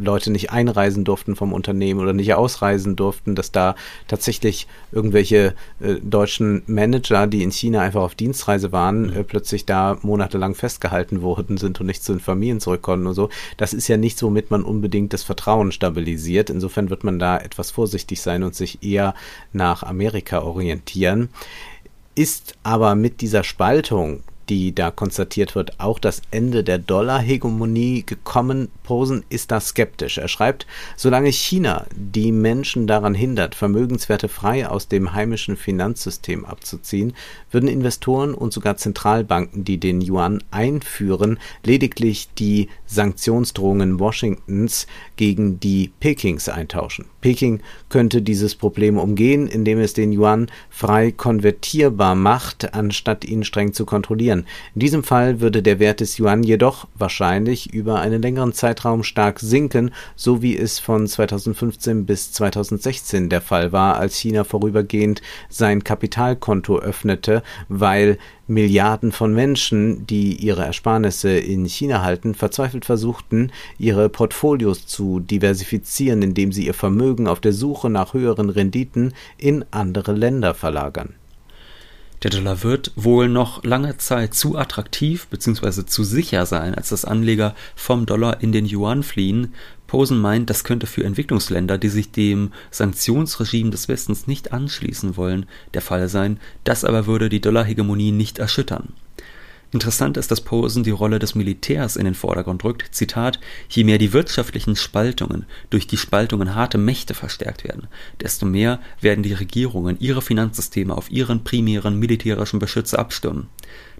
Leute 0.00 0.30
nicht 0.30 0.50
einreisen 0.50 1.04
durften 1.04 1.36
vom 1.36 1.52
Unternehmen 1.52 2.00
oder 2.00 2.12
nicht 2.12 2.34
ausreisen 2.34 2.96
durften, 2.96 3.34
dass 3.34 3.52
da 3.52 3.74
tatsächlich 4.06 4.66
irgendwelche 4.92 5.54
äh, 5.80 5.94
deutschen 6.02 6.62
Manager, 6.66 7.26
die 7.26 7.42
in 7.42 7.50
China 7.50 7.80
einfach 7.80 8.02
auf 8.02 8.14
Dienstreise 8.14 8.72
waren, 8.72 9.08
mhm. 9.08 9.12
äh, 9.16 9.24
plötzlich 9.24 9.66
da 9.66 9.98
monatelang 10.02 10.54
festgehalten 10.54 11.22
worden 11.22 11.56
sind 11.56 11.80
und 11.80 11.86
nicht 11.86 12.02
zu 12.02 12.12
den 12.12 12.20
Familien 12.20 12.60
zurück 12.60 12.82
konnten 12.82 13.06
und 13.06 13.14
so. 13.14 13.28
Das 13.56 13.72
ist 13.72 13.88
ja 13.88 13.96
nichts, 13.96 14.22
womit 14.22 14.50
man 14.50 14.62
unbedingt 14.62 15.12
das 15.12 15.22
Vertrauen 15.22 15.72
stabilisiert. 15.72 16.50
Insofern 16.50 16.90
wird 16.90 17.04
man 17.04 17.18
da 17.18 17.38
etwas 17.38 17.70
vorsichtig 17.70 18.20
sein 18.20 18.42
und 18.42 18.54
sich 18.54 18.82
eher 18.82 19.14
nach 19.52 19.82
Amerika 19.82 20.42
orientieren. 20.42 21.28
Ist 22.14 22.54
aber 22.62 22.94
mit 22.94 23.20
dieser 23.20 23.44
Spaltung 23.44 24.22
die 24.48 24.74
da 24.74 24.90
konstatiert 24.90 25.54
wird, 25.54 25.78
auch 25.78 25.98
das 25.98 26.22
Ende 26.30 26.64
der 26.64 26.78
Dollar-Hegemonie 26.78 28.04
gekommen. 28.04 28.68
Posen 28.82 29.24
ist 29.28 29.50
da 29.50 29.60
skeptisch. 29.60 30.18
Er 30.18 30.28
schreibt, 30.28 30.66
solange 30.96 31.30
China 31.30 31.86
die 31.94 32.32
Menschen 32.32 32.86
daran 32.86 33.14
hindert, 33.14 33.54
Vermögenswerte 33.54 34.28
frei 34.28 34.68
aus 34.68 34.88
dem 34.88 35.12
heimischen 35.12 35.56
Finanzsystem 35.56 36.44
abzuziehen, 36.44 37.14
würden 37.50 37.68
Investoren 37.68 38.34
und 38.34 38.52
sogar 38.52 38.76
Zentralbanken, 38.76 39.64
die 39.64 39.78
den 39.78 40.00
Yuan 40.00 40.42
einführen, 40.50 41.38
lediglich 41.64 42.28
die 42.38 42.68
Sanktionsdrohungen 42.86 44.00
Washingtons 44.00 44.86
gegen 45.16 45.60
die 45.60 45.92
Pekings 46.00 46.48
eintauschen. 46.48 47.06
Peking 47.20 47.60
könnte 47.88 48.22
dieses 48.22 48.54
Problem 48.54 48.98
umgehen, 48.98 49.48
indem 49.48 49.80
es 49.80 49.92
den 49.92 50.12
Yuan 50.12 50.50
frei 50.70 51.10
konvertierbar 51.10 52.14
macht, 52.14 52.74
anstatt 52.74 53.24
ihn 53.24 53.44
streng 53.44 53.72
zu 53.72 53.84
kontrollieren. 53.84 54.37
In 54.74 54.80
diesem 54.80 55.04
Fall 55.04 55.40
würde 55.40 55.62
der 55.62 55.78
Wert 55.78 56.00
des 56.00 56.18
Yuan 56.18 56.42
jedoch 56.42 56.86
wahrscheinlich 56.94 57.72
über 57.72 58.00
einen 58.00 58.22
längeren 58.22 58.52
Zeitraum 58.52 59.02
stark 59.02 59.40
sinken, 59.40 59.92
so 60.16 60.42
wie 60.42 60.56
es 60.56 60.78
von 60.78 61.06
2015 61.06 62.06
bis 62.06 62.32
2016 62.32 63.28
der 63.28 63.40
Fall 63.40 63.72
war, 63.72 63.96
als 63.96 64.16
China 64.16 64.44
vorübergehend 64.44 65.22
sein 65.48 65.84
Kapitalkonto 65.84 66.78
öffnete, 66.78 67.42
weil 67.68 68.18
Milliarden 68.48 69.12
von 69.12 69.34
Menschen, 69.34 70.06
die 70.06 70.34
ihre 70.34 70.64
Ersparnisse 70.64 71.30
in 71.30 71.66
China 71.66 72.02
halten, 72.02 72.34
verzweifelt 72.34 72.86
versuchten, 72.86 73.52
ihre 73.78 74.08
Portfolios 74.08 74.86
zu 74.86 75.20
diversifizieren, 75.20 76.22
indem 76.22 76.50
sie 76.52 76.66
ihr 76.66 76.74
Vermögen 76.74 77.28
auf 77.28 77.40
der 77.40 77.52
Suche 77.52 77.90
nach 77.90 78.14
höheren 78.14 78.48
Renditen 78.48 79.12
in 79.36 79.66
andere 79.70 80.12
Länder 80.12 80.54
verlagern. 80.54 81.14
Der 82.24 82.30
Dollar 82.30 82.64
wird 82.64 82.90
wohl 82.96 83.28
noch 83.28 83.62
lange 83.62 83.96
Zeit 83.96 84.34
zu 84.34 84.58
attraktiv 84.58 85.28
bzw. 85.28 85.86
zu 85.86 86.02
sicher 86.02 86.46
sein, 86.46 86.74
als 86.74 86.88
dass 86.88 87.04
Anleger 87.04 87.54
vom 87.76 88.06
Dollar 88.06 88.42
in 88.42 88.50
den 88.50 88.66
Yuan 88.66 89.04
fliehen. 89.04 89.54
Posen 89.86 90.20
meint, 90.20 90.50
das 90.50 90.64
könnte 90.64 90.88
für 90.88 91.04
Entwicklungsländer, 91.04 91.78
die 91.78 91.88
sich 91.88 92.10
dem 92.10 92.52
Sanktionsregime 92.72 93.70
des 93.70 93.86
Westens 93.86 94.26
nicht 94.26 94.52
anschließen 94.52 95.16
wollen, 95.16 95.46
der 95.74 95.80
Fall 95.80 96.08
sein. 96.08 96.40
Das 96.64 96.84
aber 96.84 97.06
würde 97.06 97.28
die 97.28 97.40
Dollarhegemonie 97.40 98.10
nicht 98.10 98.40
erschüttern. 98.40 98.94
Interessant 99.70 100.16
ist, 100.16 100.30
dass 100.30 100.40
Posen 100.40 100.82
die 100.82 100.90
Rolle 100.90 101.18
des 101.18 101.34
Militärs 101.34 101.96
in 101.96 102.06
den 102.06 102.14
Vordergrund 102.14 102.64
rückt. 102.64 102.94
Zitat, 102.94 103.38
je 103.68 103.84
mehr 103.84 103.98
die 103.98 104.14
wirtschaftlichen 104.14 104.76
Spaltungen 104.76 105.44
durch 105.68 105.86
die 105.86 105.98
Spaltungen 105.98 106.54
harte 106.54 106.78
Mächte 106.78 107.12
verstärkt 107.12 107.64
werden, 107.64 107.86
desto 108.22 108.46
mehr 108.46 108.80
werden 109.02 109.22
die 109.22 109.34
Regierungen 109.34 109.98
ihre 110.00 110.22
Finanzsysteme 110.22 110.96
auf 110.96 111.10
ihren 111.10 111.44
primären 111.44 111.98
militärischen 111.98 112.58
Beschützer 112.58 112.98
abstimmen. 112.98 113.48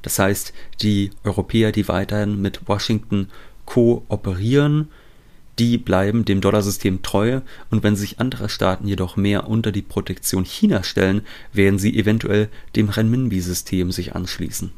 Das 0.01 0.19
heißt, 0.19 0.55
die 0.81 1.11
Europäer, 1.23 1.71
die 1.71 1.87
weiterhin 1.87 2.41
mit 2.41 2.67
Washington 2.67 3.29
kooperieren, 3.67 4.89
die 5.59 5.77
bleiben 5.77 6.25
dem 6.25 6.41
Dollarsystem 6.41 7.03
treu 7.03 7.41
und 7.71 7.83
wenn 7.83 7.97
sich 7.97 8.21
andere 8.21 8.49
Staaten 8.49 8.89
jedoch 8.89 9.17
mehr 9.17 9.49
unter 9.49 9.73
die 9.73 9.83
Protektion 9.83 10.45
China 10.45 10.83
stellen, 10.83 11.23
werden 11.53 11.79
sie 11.79 11.99
eventuell 11.99 12.49
dem 12.75 12.89
Renminbi-System 12.89 13.93
sich 13.93 14.15
anschließen. 14.15 14.71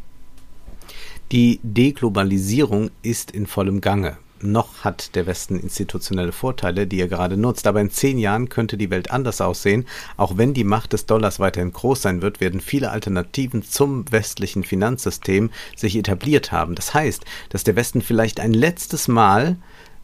Die 1.33 1.61
Deglobalisierung 1.63 2.91
ist 3.03 3.31
in 3.31 3.47
vollem 3.47 3.81
Gange. 3.81 4.17
Noch 4.41 4.83
hat 4.83 5.15
der 5.15 5.27
Westen 5.27 5.61
institutionelle 5.61 6.33
Vorteile, 6.33 6.89
die 6.89 6.99
er 6.99 7.07
gerade 7.07 7.37
nutzt, 7.37 7.69
aber 7.69 7.81
in 7.81 7.93
zehn 7.93 8.19
Jahren 8.19 8.49
könnte 8.49 8.77
die 8.77 8.91
Welt 8.91 9.13
anders 9.13 9.41
aussehen. 9.41 9.87
Auch 10.17 10.39
wenn 10.39 10.55
die 10.55 10.65
Macht 10.65 10.93
des 10.93 11.07
Dollars 11.07 11.39
weiterhin 11.39 11.73
groß 11.73 12.03
sein 12.03 12.21
wird, 12.21 12.41
werden 12.41 12.61
viele 12.61 12.91
Alternativen 12.91 13.63
zum 13.63 14.11
westlichen 14.11 14.65
Finanzsystem 14.65 15.51
sich 15.77 15.95
etabliert 15.95 16.51
haben. 16.51 16.75
Das 16.75 16.95
heißt, 16.95 17.25
dass 17.51 17.63
der 17.63 17.77
Westen 17.77 18.03
vielleicht 18.03 18.41
ein 18.41 18.53
letztes 18.53 19.07
Mal 19.07 19.57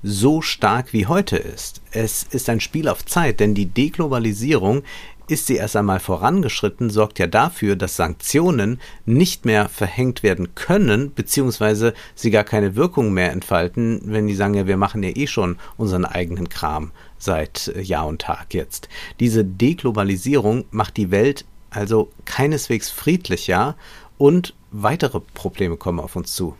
so 0.04 0.42
stark 0.42 0.92
wie 0.92 1.06
heute 1.06 1.36
ist. 1.36 1.82
Es 1.90 2.22
ist 2.22 2.48
ein 2.48 2.60
Spiel 2.60 2.88
auf 2.88 3.04
Zeit, 3.04 3.40
denn 3.40 3.54
die 3.54 3.66
Deglobalisierung 3.66 4.84
ist 5.28 5.46
sie 5.46 5.56
erst 5.56 5.76
einmal 5.76 6.00
vorangeschritten, 6.00 6.90
sorgt 6.90 7.18
ja 7.18 7.26
dafür, 7.26 7.76
dass 7.76 7.96
Sanktionen 7.96 8.80
nicht 9.04 9.44
mehr 9.44 9.68
verhängt 9.68 10.22
werden 10.22 10.54
können, 10.54 11.12
beziehungsweise 11.14 11.94
sie 12.14 12.30
gar 12.30 12.44
keine 12.44 12.76
Wirkung 12.76 13.12
mehr 13.12 13.32
entfalten, 13.32 14.00
wenn 14.04 14.26
die 14.26 14.34
sagen, 14.34 14.54
ja, 14.54 14.66
wir 14.66 14.76
machen 14.76 15.02
ja 15.02 15.10
eh 15.10 15.26
schon 15.26 15.58
unseren 15.76 16.04
eigenen 16.04 16.48
Kram 16.48 16.92
seit 17.18 17.68
äh, 17.68 17.80
Jahr 17.80 18.06
und 18.06 18.20
Tag 18.22 18.54
jetzt. 18.54 18.88
Diese 19.20 19.44
Deglobalisierung 19.44 20.64
macht 20.70 20.96
die 20.96 21.10
Welt 21.10 21.44
also 21.70 22.10
keineswegs 22.24 22.90
friedlicher 22.90 23.76
und 24.18 24.54
weitere 24.70 25.20
Probleme 25.20 25.76
kommen 25.76 26.00
auf 26.00 26.16
uns 26.16 26.34
zu. 26.34 26.56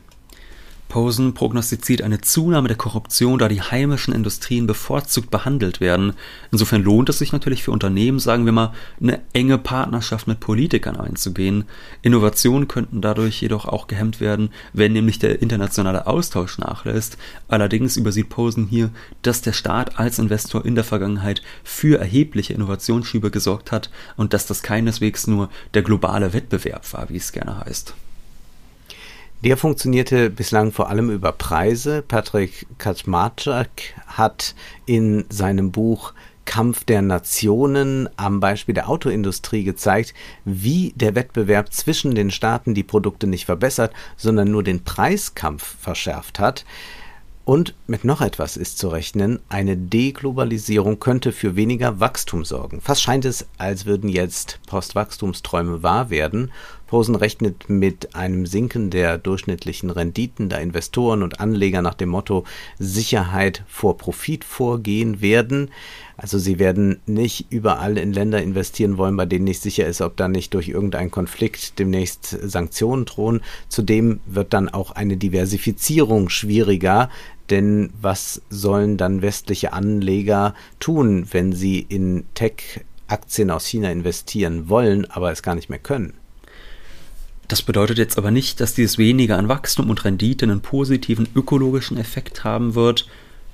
Posen 0.89 1.35
prognostiziert 1.35 2.01
eine 2.01 2.21
Zunahme 2.21 2.69
der 2.69 2.77
Korruption, 2.77 3.39
da 3.39 3.49
die 3.49 3.61
heimischen 3.61 4.15
Industrien 4.15 4.67
bevorzugt 4.67 5.31
behandelt 5.31 5.81
werden. 5.81 6.15
Insofern 6.53 6.83
lohnt 6.83 7.09
es 7.09 7.19
sich 7.19 7.33
natürlich 7.33 7.65
für 7.65 7.73
Unternehmen, 7.73 8.19
sagen 8.19 8.45
wir 8.45 8.53
mal, 8.53 8.73
eine 9.01 9.21
enge 9.33 9.59
Partnerschaft 9.59 10.27
mit 10.27 10.41
Politikern 10.41 10.97
einzugehen. 10.97 11.65
Innovationen 12.03 12.69
könnten 12.69 13.01
dadurch 13.01 13.41
jedoch 13.41 13.67
auch 13.67 13.89
gehemmt 13.89 14.21
werden, 14.21 14.51
wenn 14.73 14.93
nämlich 14.93 15.19
der 15.19 15.43
internationale 15.43 16.07
Austausch 16.07 16.59
nachlässt. 16.59 17.19
Allerdings 17.49 17.97
übersieht 17.97 18.29
Posen 18.29 18.67
hier, 18.67 18.91
dass 19.23 19.43
der 19.43 19.53
Staat 19.53 19.99
als 19.99 20.19
Investor 20.19 20.65
in 20.65 20.77
der 20.77 20.85
Vergangenheit 20.85 21.43
für 21.65 21.99
erhebliche 21.99 22.55
Innovationsschübe 22.55 23.31
gesorgt 23.31 23.73
hat 23.73 23.91
und 24.17 24.33
dass 24.33 24.47
das 24.47 24.63
keineswegs 24.63 25.27
nur 25.27 25.51
der 25.75 25.83
globale 25.83 26.33
Wettbewerb 26.33 26.93
war, 26.93 27.09
wie 27.09 27.17
es 27.17 27.33
gerne 27.33 27.61
heißt. 27.65 27.95
Der 29.47 29.57
funktionierte 29.57 30.29
bislang 30.29 30.73
vor 30.73 30.91
allem 30.91 31.09
über 31.09 31.31
Preise. 31.31 32.03
Patrick 32.03 32.67
Kaczmarczak 32.79 33.69
hat 34.09 34.57
in 34.87 35.25
seinem 35.29 35.71
Buch 35.71 36.15
Kampf 36.45 36.83
der 36.83 37.01
Nationen 37.01 38.09
am 38.17 38.41
Beispiel 38.41 38.75
der 38.75 38.89
Autoindustrie 38.89 39.63
gezeigt, 39.63 40.15
wie 40.45 40.95
der 40.97 41.15
Wettbewerb 41.15 41.73
zwischen 41.73 42.17
den 42.17 42.33
Staaten 42.33 42.75
die 42.75 42.83
Produkte 42.83 43.29
nicht 43.29 43.47
verbessert, 43.47 43.93
sondern 44.17 44.51
nur 44.51 44.65
den 44.65 44.83
Preiskampf 44.83 45.77
verschärft 45.79 46.41
hat. 46.41 46.65
Und 47.45 47.77
mit 47.87 48.03
noch 48.03 48.23
etwas 48.23 48.57
ist 48.57 48.79
zu 48.79 48.89
rechnen, 48.89 49.39
eine 49.49 49.77
Deglobalisierung 49.77 50.99
könnte 50.99 51.31
für 51.31 51.55
weniger 51.55 52.01
Wachstum 52.01 52.45
sorgen. 52.45 52.81
Fast 52.81 53.03
scheint 53.03 53.25
es, 53.25 53.47
als 53.57 53.87
würden 53.87 54.09
jetzt 54.09 54.59
Postwachstumsträume 54.67 55.85
wahr 55.85 56.11
werden. 56.11 56.51
Posen 56.87 57.17
rechnet 57.17 57.69
mit 57.69 58.15
einem 58.15 58.47
Sinken 58.47 58.91
der 58.91 59.19
durchschnittlichen 59.19 59.91
Renditen, 59.91 60.49
da 60.49 60.59
Investoren 60.59 61.23
und 61.23 61.41
Anleger 61.41 61.83
nach 61.83 61.95
dem 61.95 62.11
Motto 62.11 62.45
Sicherheit 62.79 63.65
vor 63.67 63.97
Profit 63.97 64.45
vorgehen 64.45 65.21
werden. 65.21 65.71
Also 66.17 66.39
sie 66.39 66.59
werden 66.59 67.01
nicht 67.07 67.47
überall 67.51 67.99
in 67.99 68.13
Länder 68.13 68.41
investieren 68.41 68.99
wollen, 68.99 69.17
bei 69.17 69.27
denen 69.27 69.45
nicht 69.45 69.61
sicher 69.61 69.87
ist, 69.87 70.01
ob 70.01 70.17
da 70.17 70.29
nicht 70.29 70.55
durch 70.55 70.69
irgendeinen 70.69 71.11
Konflikt 71.11 71.79
demnächst 71.79 72.27
Sanktionen 72.27 73.05
drohen. 73.05 73.41
Zudem 73.69 74.21
wird 74.27 74.53
dann 74.53 74.69
auch 74.69 74.93
eine 74.93 75.17
Diversifizierung 75.17 76.29
schwieriger, 76.29 77.11
denn 77.51 77.93
was 78.01 78.43
sollen 78.49 78.97
dann 78.97 79.23
westliche 79.23 79.73
Anleger 79.73 80.55
tun, 80.81 81.27
wenn 81.33 81.53
sie 81.53 81.81
in 81.81 82.25
Tech-Aktien 82.35 83.51
aus 83.51 83.67
China 83.67 83.91
investieren 83.91 84.69
wollen, 84.69 85.05
aber 85.11 85.33
es 85.33 85.43
gar 85.43 85.55
nicht 85.55 85.69
mehr 85.69 85.79
können? 85.79 86.15
Das 87.49 87.63
bedeutet 87.63 87.99
jetzt 87.99 88.19
aber 88.19 88.31
nicht, 88.31 88.61
dass 88.61 88.75
dieses 88.75 88.99
weniger 88.99 89.39
an 89.39 89.49
Wachstum 89.49 89.91
und 89.91 90.05
Rendite 90.05 90.45
einen 90.45 90.61
positiven 90.61 91.29
ökologischen 91.35 91.97
Effekt 91.97 92.45
haben 92.45 92.75
wird, 92.75 93.07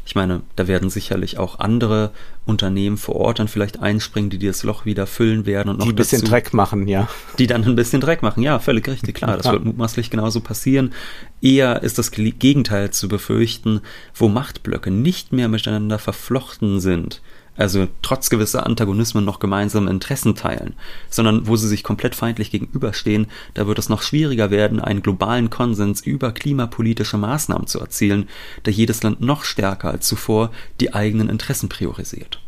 ich 0.04 0.16
meine, 0.16 0.42
da 0.56 0.66
werden 0.66 0.90
sicherlich 0.90 1.38
auch 1.38 1.60
andere 1.60 2.10
Unternehmen 2.44 2.96
vor 2.96 3.14
Ort 3.16 3.38
dann 3.38 3.46
vielleicht 3.46 3.80
einspringen, 3.80 4.30
die 4.30 4.38
das 4.38 4.64
Loch 4.64 4.84
wieder 4.84 5.06
füllen 5.06 5.46
werden 5.46 5.68
und 5.68 5.78
noch 5.78 5.86
die 5.86 5.92
ein 5.92 5.96
bisschen 5.96 6.20
dazu, 6.20 6.30
Dreck 6.32 6.52
machen, 6.52 6.88
ja. 6.88 7.08
Die 7.38 7.46
dann 7.46 7.62
ein 7.64 7.76
bisschen 7.76 8.00
Dreck 8.00 8.20
machen, 8.20 8.42
ja, 8.42 8.58
völlig 8.58 8.88
richtig, 8.88 9.14
klar. 9.14 9.36
Das 9.36 9.50
wird 9.50 9.64
mutmaßlich 9.64 10.10
genauso 10.10 10.40
passieren. 10.40 10.92
Eher 11.40 11.84
ist 11.84 11.98
das 11.98 12.10
Gegenteil 12.10 12.90
zu 12.90 13.06
befürchten, 13.06 13.80
wo 14.14 14.28
Machtblöcke 14.28 14.90
nicht 14.90 15.32
mehr 15.32 15.48
miteinander 15.48 16.00
verflochten 16.00 16.80
sind, 16.80 17.22
also 17.56 17.88
trotz 18.00 18.30
gewisser 18.30 18.66
Antagonismen 18.66 19.24
noch 19.24 19.38
gemeinsame 19.38 19.90
Interessen 19.90 20.34
teilen, 20.34 20.74
sondern 21.10 21.46
wo 21.46 21.56
sie 21.56 21.68
sich 21.68 21.82
komplett 21.82 22.14
feindlich 22.14 22.50
gegenüberstehen, 22.50 23.26
da 23.54 23.66
wird 23.66 23.78
es 23.78 23.88
noch 23.88 24.02
schwieriger 24.02 24.50
werden, 24.50 24.80
einen 24.80 25.02
globalen 25.02 25.50
Konsens 25.50 26.00
über 26.00 26.32
klimapolitische 26.32 27.18
Maßnahmen 27.18 27.66
zu 27.66 27.80
erzielen, 27.80 28.28
da 28.62 28.70
jedes 28.70 29.02
Land 29.02 29.20
noch 29.20 29.44
stärker 29.44 29.90
als 29.90 30.06
zuvor 30.06 30.50
die 30.80 30.94
eigenen 30.94 31.28
Interessen 31.28 31.68
priorisiert. 31.68 32.40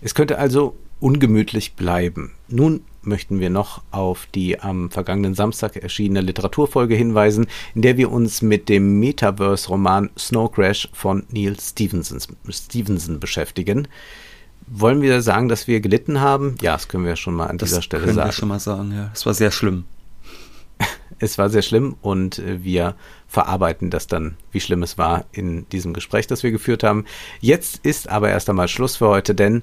Es 0.00 0.14
könnte 0.14 0.38
also 0.38 0.76
ungemütlich 1.00 1.74
bleiben. 1.74 2.32
Nun 2.48 2.82
möchten 3.02 3.40
wir 3.40 3.50
noch 3.50 3.82
auf 3.90 4.26
die 4.34 4.60
am 4.60 4.90
vergangenen 4.90 5.34
Samstag 5.34 5.76
erschienene 5.76 6.20
Literaturfolge 6.20 6.94
hinweisen, 6.94 7.46
in 7.74 7.82
der 7.82 7.96
wir 7.96 8.10
uns 8.10 8.42
mit 8.42 8.68
dem 8.68 8.98
Metaverse-Roman 8.98 10.10
Snow 10.18 10.50
Crash 10.50 10.88
von 10.92 11.24
Neil 11.30 11.56
Stevenson, 11.60 12.18
Stevenson 12.50 13.20
beschäftigen. 13.20 13.88
Wollen 14.66 15.00
wir 15.00 15.22
sagen, 15.22 15.48
dass 15.48 15.68
wir 15.68 15.80
gelitten 15.80 16.20
haben? 16.20 16.56
Ja, 16.60 16.72
das 16.72 16.88
können 16.88 17.04
wir 17.04 17.14
schon 17.14 17.34
mal 17.34 17.46
an 17.46 17.58
das 17.58 17.70
dieser 17.70 17.82
Stelle 17.82 18.06
sagen. 18.06 18.16
Das 18.16 18.22
können 18.24 18.28
wir 18.28 18.32
schon 18.32 18.48
mal 18.48 18.60
sagen, 18.60 18.92
ja. 18.92 19.10
Es 19.14 19.24
war 19.24 19.34
sehr 19.34 19.52
schlimm. 19.52 19.84
es 21.20 21.38
war 21.38 21.50
sehr 21.50 21.62
schlimm 21.62 21.96
und 22.02 22.40
äh, 22.40 22.64
wir 22.64 22.96
verarbeiten 23.28 23.90
das 23.90 24.08
dann, 24.08 24.36
wie 24.50 24.60
schlimm 24.60 24.82
es 24.82 24.98
war 24.98 25.24
in 25.30 25.68
diesem 25.68 25.94
Gespräch, 25.94 26.26
das 26.26 26.42
wir 26.42 26.50
geführt 26.50 26.82
haben. 26.82 27.04
Jetzt 27.40 27.84
ist 27.84 28.08
aber 28.08 28.30
erst 28.30 28.50
einmal 28.50 28.66
Schluss 28.66 28.96
für 28.96 29.08
heute, 29.08 29.36
denn 29.36 29.62